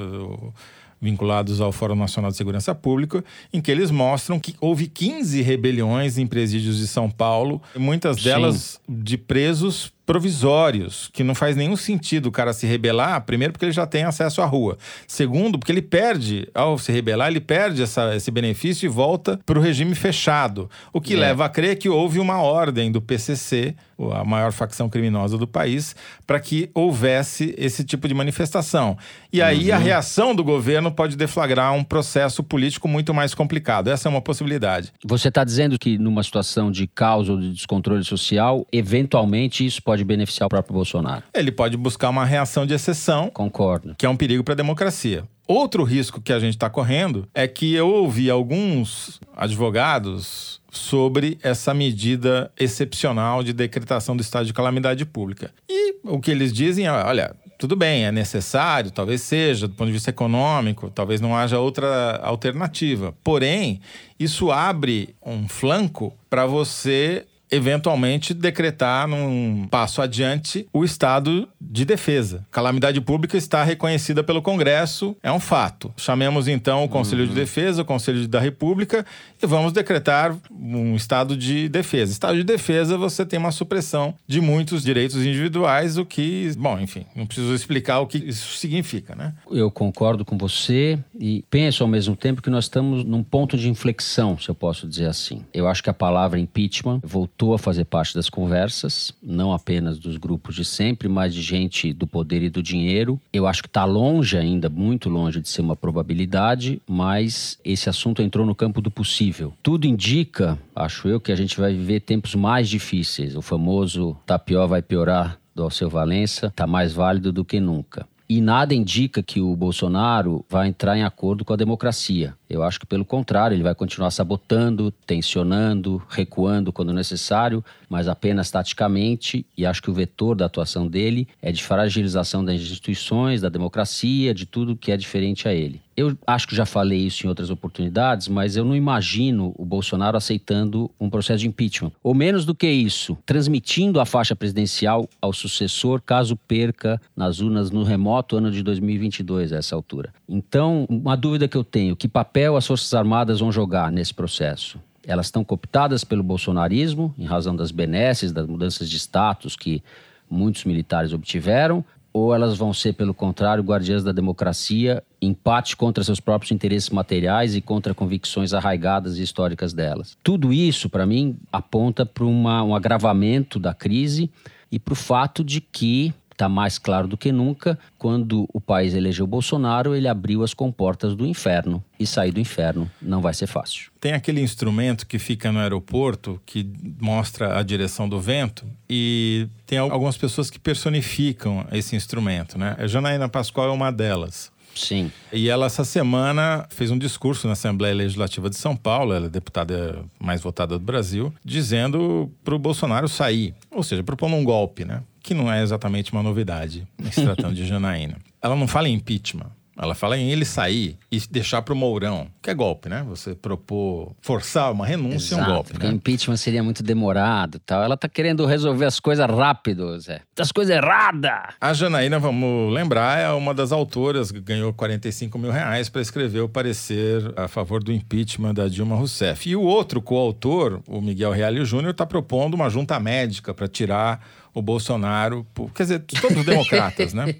[1.02, 6.18] vinculados ao Fórum Nacional de Segurança Pública, em que eles mostram que houve 15 rebeliões
[6.18, 12.28] em presídios de São Paulo, muitas delas de presos provisórios, que não faz nenhum sentido
[12.28, 14.78] o cara se rebelar, primeiro porque ele já tem acesso à rua,
[15.08, 19.60] segundo porque ele perde, ao se rebelar, ele perde essa, esse benefício e volta para
[19.60, 21.18] o regime fechado, o que É.
[21.18, 23.76] leva a crer que houve uma ordem do PCC,
[24.14, 25.96] a maior facção criminosa do país,
[26.26, 28.98] para que houvesse esse tipo de manifestação.
[29.32, 33.90] E aí a reação do governo pode deflagrar um processo político muito mais complicado.
[33.90, 34.92] Essa é uma possibilidade.
[35.06, 39.93] Você está dizendo que numa situação de caos ou de descontrole social, eventualmente isso pode
[40.02, 41.24] beneficiar o próprio Bolsonaro.
[41.34, 43.96] Ele pode buscar uma reação de exceção, Concordo.
[43.98, 45.26] que é um perigo para a democracia.
[45.46, 51.74] Outro risco que a gente está correndo é que eu ouvi alguns advogados sobre essa
[51.74, 55.52] medida excepcional de decretação do estado de calamidade pública.
[55.70, 59.88] E o que eles dizem é: olha, tudo bem, é necessário, talvez seja, do ponto
[59.88, 63.14] de vista econômico, talvez não haja outra alternativa.
[63.24, 63.82] Porém,
[64.20, 72.46] isso abre um flanco para você eventualmente decretar num passo adiante o estado de defesa.
[72.52, 75.94] Calamidade pública está reconhecida pelo Congresso, é um fato.
[75.98, 77.30] Chamemos então o Conselho uhum.
[77.30, 79.06] de Defesa, o Conselho da República
[79.42, 82.12] e vamos decretar um estado de defesa.
[82.12, 87.06] Estado de defesa, você tem uma supressão de muitos direitos individuais, o que, bom, enfim,
[87.16, 89.34] não preciso explicar o que isso significa, né?
[89.52, 93.70] Eu concordo com você e penso ao mesmo tempo que nós estamos num ponto de
[93.70, 95.44] inflexão, se eu posso dizer assim.
[95.54, 100.00] Eu acho que a palavra impeachment voltou voltou a fazer parte das conversas, não apenas
[100.00, 103.20] dos grupos de sempre, mas de gente do poder e do dinheiro.
[103.34, 108.22] Eu acho que está longe ainda, muito longe de ser uma probabilidade, mas esse assunto
[108.22, 109.54] entrou no campo do possível.
[109.62, 113.36] Tudo indica, acho eu, que a gente vai viver tempos mais difíceis.
[113.36, 118.08] O famoso tapió vai piorar do Alceu Valença está mais válido do que nunca.
[118.28, 122.34] E nada indica que o Bolsonaro vai entrar em acordo com a democracia.
[122.50, 128.50] Eu acho que, pelo contrário, ele vai continuar sabotando, tensionando, recuando quando necessário, mas apenas
[128.50, 129.46] taticamente.
[129.58, 134.34] E acho que o vetor da atuação dele é de fragilização das instituições, da democracia,
[134.34, 135.82] de tudo que é diferente a ele.
[135.96, 140.18] Eu acho que já falei isso em outras oportunidades, mas eu não imagino o Bolsonaro
[140.18, 141.92] aceitando um processo de impeachment.
[142.02, 147.70] Ou menos do que isso, transmitindo a faixa presidencial ao sucessor caso perca nas urnas
[147.70, 150.14] no remoto ano de 2022, a essa altura.
[150.28, 154.80] Então, uma dúvida que eu tenho: que papel as Forças Armadas vão jogar nesse processo?
[155.06, 159.84] Elas estão cooptadas pelo bolsonarismo, em razão das benesses, das mudanças de status que
[160.30, 161.84] muitos militares obtiveram,
[162.14, 167.56] ou elas vão ser, pelo contrário, guardiãs da democracia, empate contra seus próprios interesses materiais
[167.56, 170.16] e contra convicções arraigadas e históricas delas.
[170.22, 174.30] Tudo isso, para mim, aponta para um agravamento da crise
[174.72, 177.80] e para o fato de que está mais claro do que nunca.
[177.98, 181.84] Quando o país elegeu Bolsonaro, ele abriu as comportas do inferno.
[182.00, 183.90] E sair do inferno não vai ser fácil.
[184.00, 186.70] Tem aquele instrumento que fica no aeroporto que
[187.00, 192.76] mostra a direção do vento e tem algumas pessoas que personificam esse instrumento, né?
[192.78, 194.52] A Janaína Pascoal é uma delas.
[194.76, 195.12] Sim.
[195.32, 199.30] E ela, essa semana, fez um discurso na Assembleia Legislativa de São Paulo, ela é
[199.30, 204.84] deputada mais votada do Brasil, dizendo para o Bolsonaro sair, ou seja, propondo um golpe,
[204.84, 205.02] né?
[205.24, 208.18] que não é exatamente uma novidade, se tratando de Janaína.
[208.42, 209.50] Ela não fala em impeachment.
[209.78, 213.04] Ela fala em ele sair e deixar para o Mourão, que é golpe, né?
[213.10, 215.94] Você propor forçar uma renúncia Exato, é um golpe, porque né?
[215.94, 217.84] impeachment seria muito demorado tal.
[217.84, 220.22] Ela tá querendo resolver as coisas rápido, Zé.
[220.36, 221.56] Das coisas erradas.
[221.60, 226.42] A Janaína, vamos lembrar, é uma das autoras que ganhou 45 mil reais para escrever
[226.42, 229.50] o parecer a favor do impeachment da Dilma Rousseff.
[229.50, 234.24] E o outro coautor, o Miguel Reale Júnior, está propondo uma junta médica para tirar
[234.54, 237.36] o Bolsonaro, quer dizer, todos os democratas, né?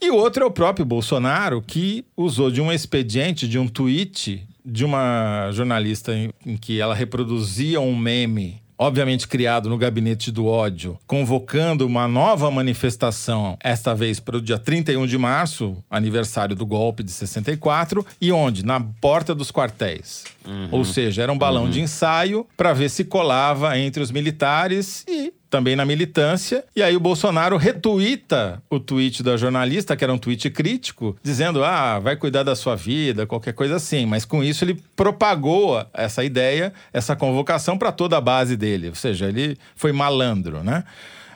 [0.00, 4.46] E o outro é o próprio Bolsonaro, que usou de um expediente, de um tweet
[4.64, 10.46] de uma jornalista em, em que ela reproduzia um meme obviamente criado no gabinete do
[10.46, 16.66] ódio, convocando uma nova manifestação, esta vez para o dia 31 de março, aniversário do
[16.66, 18.64] golpe de 64, e onde?
[18.64, 20.24] Na porta dos quartéis.
[20.44, 20.68] Uhum.
[20.72, 21.70] Ou seja, era um balão uhum.
[21.70, 26.64] de ensaio para ver se colava entre os militares e também na militância.
[26.74, 31.62] E aí o Bolsonaro retuita o tweet da jornalista, que era um tweet crítico, dizendo:
[31.62, 34.06] ah, vai cuidar da sua vida, qualquer coisa assim.
[34.06, 38.88] Mas com isso ele propagou essa ideia, essa convocação para toda a base dele.
[38.88, 40.84] Ou seja, ele foi malandro, né?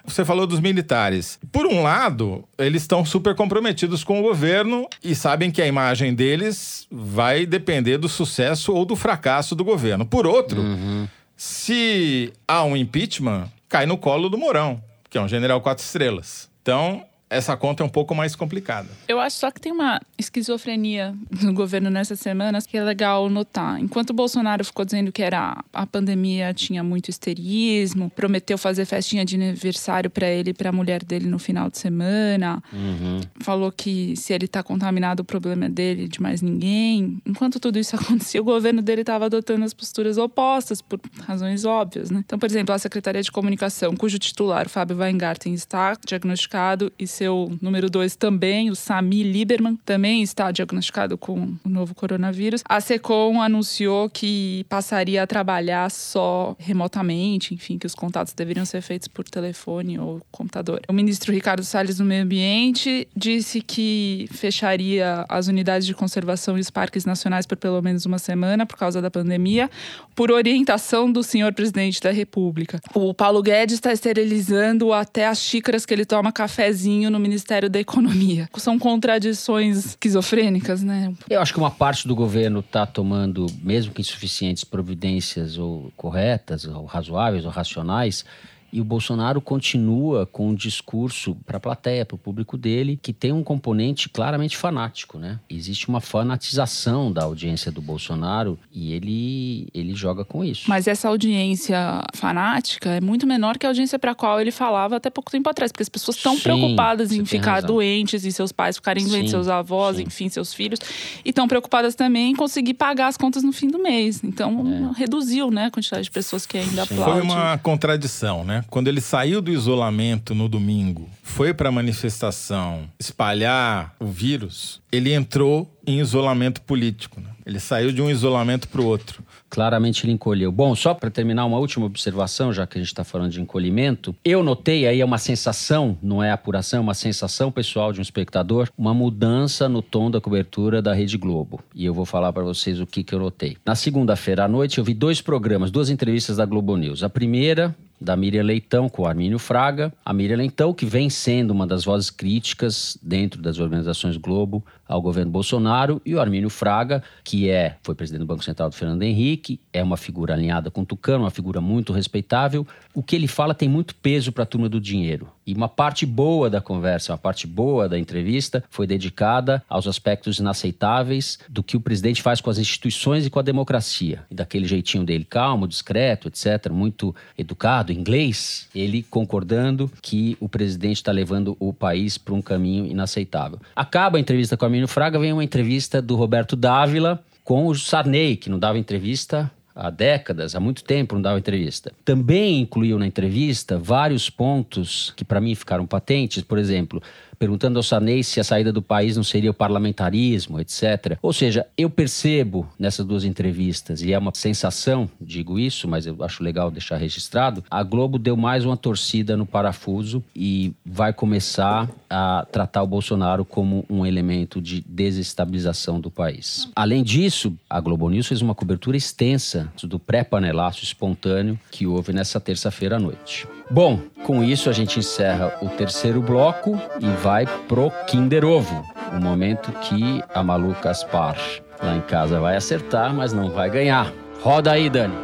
[0.06, 1.38] Você falou dos militares.
[1.52, 6.14] Por um lado, eles estão super comprometidos com o governo e sabem que a imagem
[6.14, 10.06] deles vai depender do sucesso ou do fracasso do governo.
[10.06, 11.08] Por outro, uhum.
[11.36, 16.50] se há um impeachment, cai no colo do Mourão, que é um general quatro estrelas.
[16.62, 18.88] Então, essa conta é um pouco mais complicada.
[19.08, 23.80] Eu acho só que tem uma esquizofrenia no governo nessas semanas que é legal notar.
[23.80, 29.24] Enquanto o Bolsonaro ficou dizendo que era a pandemia tinha muito histerismo, prometeu fazer festinha
[29.24, 33.20] de aniversário para ele e para a mulher dele no final de semana, uhum.
[33.40, 37.20] falou que se ele tá contaminado o problema é dele, de mais ninguém.
[37.26, 42.10] Enquanto tudo isso acontecia, o governo dele estava adotando as posturas opostas por razões óbvias,
[42.10, 42.22] né?
[42.24, 47.06] Então, por exemplo, a Secretaria de Comunicação, cujo titular, o Fábio Weingarten, está diagnosticado e
[47.16, 52.62] seu número dois também, o Sami Lieberman, também está diagnosticado com o novo coronavírus.
[52.68, 58.82] A SECOM anunciou que passaria a trabalhar só remotamente, enfim, que os contatos deveriam ser
[58.82, 60.80] feitos por telefone ou computador.
[60.88, 66.60] O ministro Ricardo Salles do Meio Ambiente disse que fecharia as unidades de conservação e
[66.60, 69.70] os parques nacionais por pelo menos uma semana por causa da pandemia,
[70.14, 72.80] por orientação do senhor presidente da República.
[72.94, 77.78] O Paulo Guedes está esterilizando até as xícaras que ele toma cafezinho no Ministério da
[77.78, 78.48] Economia.
[78.56, 81.12] São contradições esquizofrênicas, né?
[81.28, 86.64] Eu acho que uma parte do governo está tomando, mesmo que insuficientes, providências ou corretas,
[86.64, 88.24] ou razoáveis ou racionais
[88.72, 93.12] e o Bolsonaro continua com um discurso para a plateia, para o público dele, que
[93.12, 95.38] tem um componente claramente fanático, né?
[95.48, 100.68] Existe uma fanatização da audiência do Bolsonaro e ele, ele joga com isso.
[100.68, 104.96] Mas essa audiência fanática é muito menor que a audiência para a qual ele falava
[104.96, 107.68] até pouco tempo atrás, porque as pessoas estão preocupadas em ficar razão.
[107.68, 110.04] doentes e seus pais ficarem doentes, seus avós, sim.
[110.04, 110.80] enfim, seus filhos,
[111.24, 114.22] e estão preocupadas também em conseguir pagar as contas no fim do mês.
[114.22, 114.98] Então, é.
[114.98, 117.14] reduziu, né, a quantidade de pessoas que ainda aplaudem.
[117.14, 118.55] Foi uma contradição, né?
[118.68, 125.12] Quando ele saiu do isolamento no domingo, foi para a manifestação espalhar o vírus, ele
[125.12, 127.20] entrou em isolamento político.
[127.20, 127.28] Né?
[127.44, 129.22] Ele saiu de um isolamento para o outro.
[129.48, 130.50] Claramente ele encolheu.
[130.50, 134.14] Bom, só para terminar, uma última observação, já que a gente está falando de encolhimento.
[134.24, 138.02] Eu notei, aí é uma sensação, não é apuração, é uma sensação pessoal de um
[138.02, 141.60] espectador, uma mudança no tom da cobertura da Rede Globo.
[141.74, 143.56] E eu vou falar para vocês o que, que eu notei.
[143.64, 147.04] Na segunda-feira à noite, eu vi dois programas, duas entrevistas da Globo News.
[147.04, 149.92] A primeira, da Miriam Leitão com o Armínio Fraga.
[150.04, 155.00] A Miriam Leitão, que vem sendo uma das vozes críticas dentro das organizações Globo ao
[155.00, 159.02] governo Bolsonaro, e o Armínio Fraga, que é foi presidente do Banco Central do Fernando
[159.02, 162.66] Henrique, é uma figura alinhada com o Tucano, uma figura muito respeitável.
[162.94, 165.28] O que ele fala tem muito peso para a turma do dinheiro.
[165.46, 170.38] E uma parte boa da conversa, uma parte boa da entrevista foi dedicada aos aspectos
[170.38, 174.24] inaceitáveis do que o presidente faz com as instituições e com a democracia.
[174.28, 180.96] E daquele jeitinho dele calmo, discreto, etc., muito educado, inglês, ele concordando que o presidente
[180.96, 183.60] está levando o país para um caminho inaceitável.
[183.74, 187.74] Acaba a entrevista com a Arminio Fraga, vem uma entrevista do Roberto Dávila com o
[187.74, 191.92] Sarney, que não dava entrevista há décadas, há muito tempo não dava entrevista.
[192.04, 197.02] Também incluiu na entrevista vários pontos que para mim ficaram patentes, por exemplo,
[197.38, 201.18] perguntando ao Sarney se a saída do país não seria o parlamentarismo, etc.
[201.22, 206.16] Ou seja, eu percebo nessas duas entrevistas, e é uma sensação, digo isso, mas eu
[206.22, 211.88] acho legal deixar registrado, a Globo deu mais uma torcida no parafuso e vai começar
[212.08, 216.68] a tratar o Bolsonaro como um elemento de desestabilização do país.
[216.74, 222.40] Além disso, a Globo News fez uma cobertura extensa do pré-panelaço espontâneo que houve nessa
[222.40, 223.46] terça-feira à noite.
[223.68, 229.20] Bom, com isso a gente encerra o terceiro bloco e vai pro Kinder Ovo, o
[229.20, 231.36] momento que a Malu Caspar
[231.82, 234.12] lá em casa vai acertar, mas não vai ganhar.
[234.40, 235.14] Roda aí, Dani.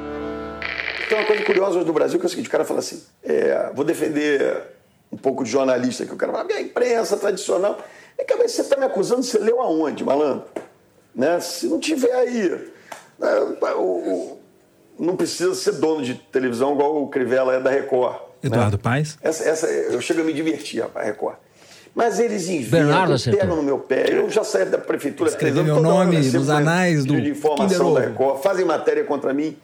[1.08, 3.00] Tem uma coisa curiosa hoje no Brasil que é o seguinte: o cara fala assim,
[3.22, 4.64] é, vou defender
[5.12, 7.78] um pouco de jornalista que o cara fala, a imprensa tradicional.
[8.18, 10.44] É que você está me acusando, você leu aonde, malandro?
[11.14, 11.38] Né?
[11.38, 12.72] Se não tiver aí.
[13.18, 13.28] Né,
[13.76, 14.40] o, o,
[14.98, 18.31] não precisa ser dono de televisão igual o Crivella é da Record.
[18.42, 18.82] Eduardo né?
[18.82, 19.18] Paes?
[19.22, 21.36] Essa, essa, eu chego a me divertir, rapaz, Record.
[21.94, 24.06] Mas eles inventam, pegam no meu pé.
[24.10, 28.42] Eu já saí da prefeitura Escrevi meu nome nos anais do de informação da Record.
[28.42, 29.56] Fazem matéria contra mim.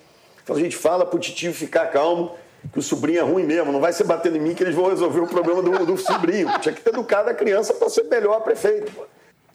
[0.44, 2.32] Fala, gente, fala pro titio ficar calmo,
[2.72, 3.72] que o sobrinho é ruim mesmo.
[3.72, 6.48] Não vai ser batendo em mim que eles vão resolver o problema do, do sobrinho.
[6.60, 8.92] Tinha que ter educado a criança para ser melhor prefeito.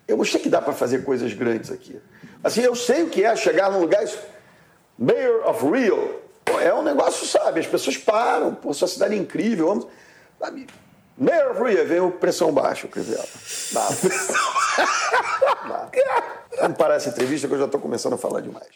[0.08, 1.96] Eu mostrei que dá para fazer coisas grandes aqui.
[2.44, 4.04] Assim, eu sei o que é chegar num lugar...
[4.98, 6.22] Mayor of Rio,
[6.62, 7.60] é um negócio, sabe?
[7.60, 9.88] As pessoas param, pô, sua cidade é incrível, vamos.
[10.40, 10.68] Sabe?
[11.20, 13.24] Of Rio, veio pressão baixa, Crivella.
[13.72, 13.88] Dá.
[15.68, 15.90] Dá.
[16.62, 18.68] Vamos parar essa entrevista que eu já estou começando a falar demais.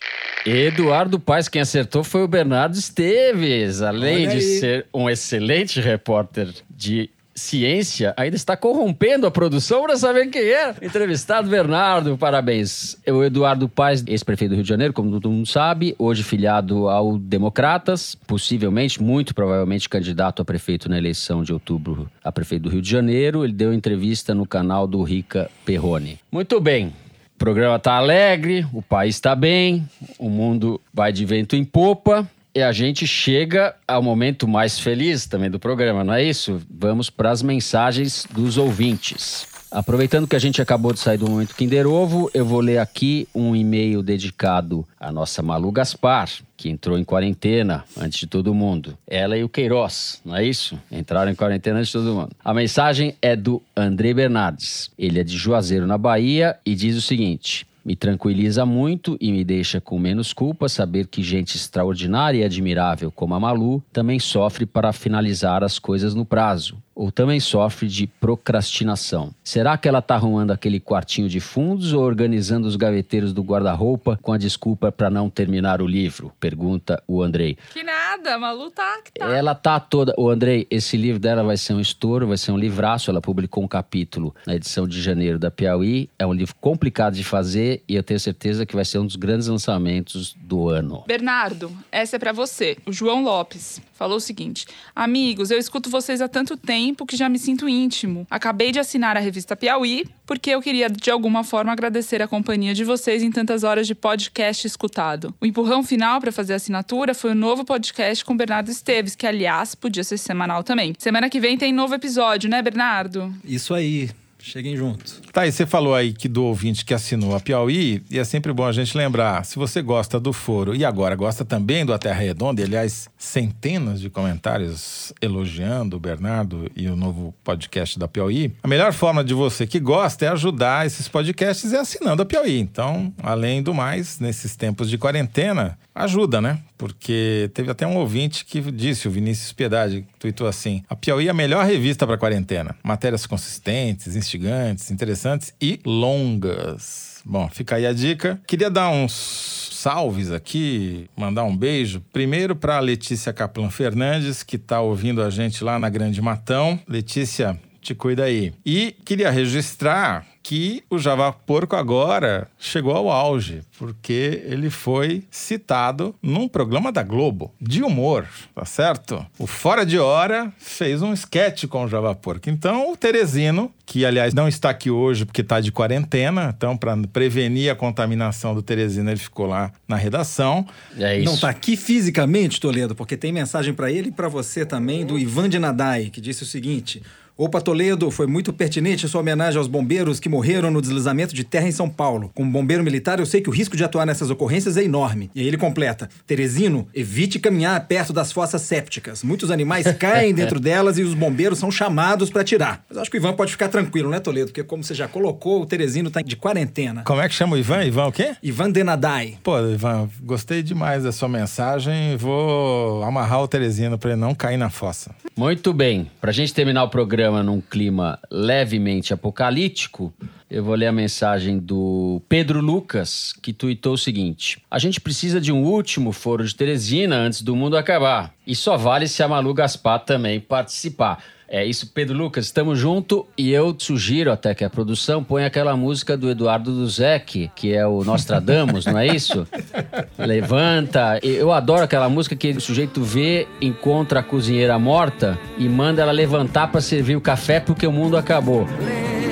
[0.45, 3.82] Eduardo Paes, quem acertou foi o Bernardo Esteves.
[3.82, 10.28] Além de ser um excelente repórter de ciência ainda está corrompendo a produção para saber
[10.28, 10.76] quem é.
[10.82, 12.98] Entrevistado Bernardo, parabéns.
[13.08, 17.18] O Eduardo Paes, ex-prefeito do Rio de Janeiro, como todo mundo sabe, hoje filiado ao
[17.18, 22.82] Democratas, possivelmente, muito provavelmente candidato a prefeito na eleição de outubro a prefeito do Rio
[22.82, 23.44] de Janeiro.
[23.44, 26.20] Ele deu entrevista no canal do Rica Perrone.
[26.32, 26.88] Muito bem.
[27.36, 32.28] O programa está alegre, o país está bem, o mundo vai de vento em popa
[32.58, 36.60] e a gente chega ao momento mais feliz também do programa, não é isso?
[36.68, 39.45] Vamos para as mensagens dos ouvintes.
[39.70, 43.28] Aproveitando que a gente acabou de sair do momento Kinder Ovo, eu vou ler aqui
[43.36, 48.97] um e-mail dedicado à nossa Malu Gaspar, que entrou em quarentena antes de todo mundo.
[49.05, 50.80] Ela e o Queiroz, não é isso?
[50.91, 52.32] Entraram em quarentena antes de todo mundo.
[52.43, 54.89] A mensagem é do André Bernardes.
[54.97, 59.46] Ele é de Juazeiro, na Bahia, e diz o seguinte: me tranquiliza muito e me
[59.46, 64.66] deixa com menos culpa saber que gente extraordinária e admirável como a Malu também sofre
[64.66, 66.78] para finalizar as coisas no prazo.
[66.98, 69.32] Ou também sofre de procrastinação.
[69.43, 74.18] Será que ela está arrumando aquele quartinho de fundos ou organizando os gaveteiros do guarda-roupa
[74.20, 76.34] com a desculpa para não terminar o livro?
[76.39, 77.56] Pergunta o Andrei.
[77.72, 79.28] Que nada, Malu tá, que tá.
[79.28, 80.16] Ela tá toda.
[80.18, 83.12] O Andrei, esse livro dela vai ser um estouro, vai ser um livraço.
[83.12, 86.10] Ela publicou um capítulo na edição de janeiro da Piauí.
[86.18, 89.16] É um livro complicado de fazer e eu tenho certeza que vai ser um dos
[89.16, 91.04] grandes lançamentos do ano.
[91.06, 92.76] Bernardo, essa é pra você.
[92.88, 97.28] O João Lopes falou o seguinte: Amigos, eu escuto vocês há tanto tempo que já
[97.30, 98.28] me sinto íntimo.
[98.30, 102.74] Acabei de assinar a revista Piauí porque eu queria de alguma forma agradecer a companhia
[102.74, 105.34] de vocês em tantas horas de podcast escutado.
[105.40, 109.26] O empurrão final para fazer a assinatura foi o novo podcast com Bernardo Esteves, que
[109.26, 110.94] aliás podia ser semanal também.
[110.98, 113.34] Semana que vem tem novo episódio, né, Bernardo?
[113.44, 114.10] Isso aí.
[114.40, 115.22] Cheguem juntos.
[115.32, 118.54] Tá, e você falou aí que do ouvinte que assinou a Piauí, e é sempre
[118.54, 121.98] bom a gente lembrar, se você gosta do foro e agora gosta também do A
[121.98, 128.08] Terra Redonda, e, aliás, centenas de comentários elogiando o Bernardo e o novo podcast da
[128.08, 132.26] Piauí, a melhor forma de você que gosta é ajudar esses podcasts é assinando a
[132.26, 132.60] Piauí.
[132.60, 136.60] Então, além do mais, nesses tempos de quarentena, ajuda, né?
[136.78, 141.32] Porque teve até um ouvinte que disse, o Vinícius Piedade, tweetou assim: a Piauí é
[141.32, 142.75] a melhor revista para quarentena.
[142.84, 147.21] Matérias consistentes, instigantes, interessantes e longas.
[147.25, 148.39] Bom, fica aí a dica.
[148.47, 152.01] Queria dar uns salves aqui, mandar um beijo.
[152.13, 156.80] Primeiro para Letícia Caplan Fernandes, que está ouvindo a gente lá na Grande Matão.
[156.88, 158.53] Letícia, te cuida aí.
[158.65, 166.16] E queria registrar que o Java Porco agora chegou ao auge, porque ele foi citado
[166.24, 168.26] num programa da Globo de humor,
[168.56, 169.26] tá certo?
[169.38, 172.50] O Fora de Hora fez um sketch com o Java Porco.
[172.50, 176.95] Então, o Teresino, que aliás não está aqui hoje porque está de quarentena, então para
[177.12, 180.66] prevenir a contaminação do Teresino, ele ficou lá na redação.
[180.98, 181.26] É isso.
[181.26, 185.20] Não tá aqui fisicamente, Toledo, porque tem mensagem para ele e para você também do
[185.20, 187.04] Ivan de Nadai, que disse o seguinte:
[187.40, 191.68] Opa, Toledo, foi muito pertinente sua homenagem aos bombeiros que morreram no deslizamento de terra
[191.68, 192.32] em São Paulo.
[192.34, 195.30] Como bombeiro militar, eu sei que o risco de atuar nessas ocorrências é enorme.
[195.36, 199.22] E aí ele completa: Teresino, evite caminhar perto das fossas sépticas.
[199.22, 202.84] Muitos animais caem dentro delas e os bombeiros são chamados para tirar.
[202.90, 204.48] Mas acho que o Ivan pode ficar tranquilo, né, Toledo?
[204.48, 207.04] Porque, como você já colocou, o Teresino tá de quarentena.
[207.04, 207.84] Como é que chama o Ivan?
[207.84, 208.36] Ivan o quê?
[208.42, 209.38] Ivan Denadai.
[209.44, 212.18] Pô, Ivan, gostei demais da sua mensagem.
[212.18, 215.14] Vou amarrar o Teresino para ele não cair na fossa.
[215.36, 216.10] Muito bem.
[216.20, 220.13] Pra gente terminar o programa num clima levemente apocalíptico,
[220.49, 225.41] eu vou ler a mensagem do Pedro Lucas, que tuitou o seguinte: A gente precisa
[225.41, 228.34] de um último foro de Teresina antes do mundo acabar.
[228.45, 231.21] E só vale se a Malu Gaspar também participar.
[231.50, 235.78] É isso, Pedro Lucas, estamos junto e eu sugiro até que a produção ponha aquela
[235.78, 239.48] música do Eduardo Duzek, que é o Nostradamus, não é isso?
[240.20, 241.20] Levanta.
[241.24, 246.12] Eu adoro aquela música que o sujeito vê, encontra a cozinheira morta e manda ela
[246.12, 248.66] levantar para servir o café porque o mundo acabou.
[248.66, 249.26] Me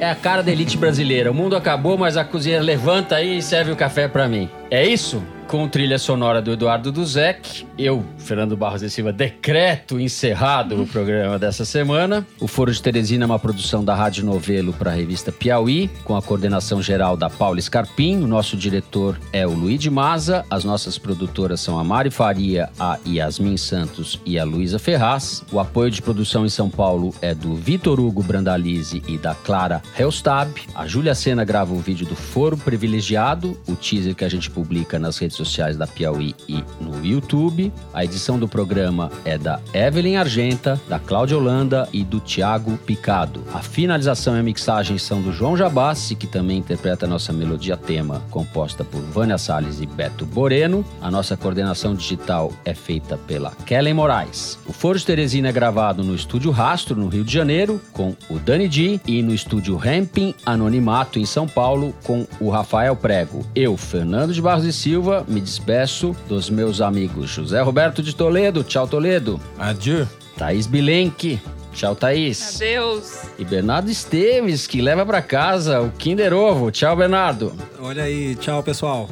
[0.00, 1.30] É a cara da elite brasileira.
[1.30, 4.48] O mundo acabou, mas a cozinheira levanta aí e serve o café para mim.
[4.70, 5.22] É isso?
[5.48, 11.38] Com trilha sonora do Eduardo Duzek, eu, Fernando Barros de Silva, decreto encerrado o programa
[11.38, 12.26] dessa semana.
[12.38, 16.14] O Foro de Teresina é uma produção da Rádio Novelo para a revista Piauí, com
[16.14, 18.18] a coordenação geral da Paula Scarpim.
[18.22, 20.44] O nosso diretor é o Luiz de Maza.
[20.50, 25.42] As nossas produtoras são a Mari Faria, a Yasmin Santos e a Luísa Ferraz.
[25.50, 29.80] O apoio de produção em São Paulo é do Vitor Hugo Brandalize e da Clara
[29.98, 30.60] Helstab.
[30.74, 34.98] A Júlia Sena grava o vídeo do Foro Privilegiado, o teaser que a gente publica
[34.98, 37.72] nas redes sociais da Piauí e no YouTube.
[37.94, 43.42] A edição do programa é da Evelyn Argenta, da Cláudia Holanda e do Tiago Picado.
[43.54, 47.76] A finalização e a mixagem são do João Jabassi, que também interpreta a nossa melodia
[47.76, 50.84] tema, composta por Vânia Salles e Beto Boreno.
[51.00, 54.58] A nossa coordenação digital é feita pela Kellen Moraes.
[54.66, 58.38] O Foro de Teresina é gravado no Estúdio Rastro, no Rio de Janeiro, com o
[58.38, 63.46] Dani Di, e no Estúdio Ramping Anonimato, em São Paulo, com o Rafael Prego.
[63.54, 68.64] Eu, Fernando de Barros e Silva, me despeço dos meus amigos José Roberto de Toledo,
[68.64, 69.40] tchau Toledo.
[69.58, 70.06] Adieu.
[70.36, 71.40] Thaís Bilenque,
[71.72, 72.56] tchau Thaís.
[72.56, 73.22] Adeus.
[73.38, 77.52] E Bernardo Esteves, que leva pra casa o Kinder Ovo, tchau Bernardo.
[77.80, 79.08] Olha aí, tchau, pessoal.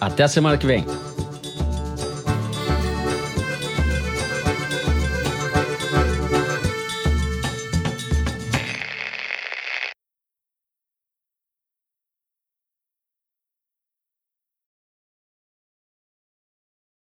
[0.00, 0.86] Até a semana que vem.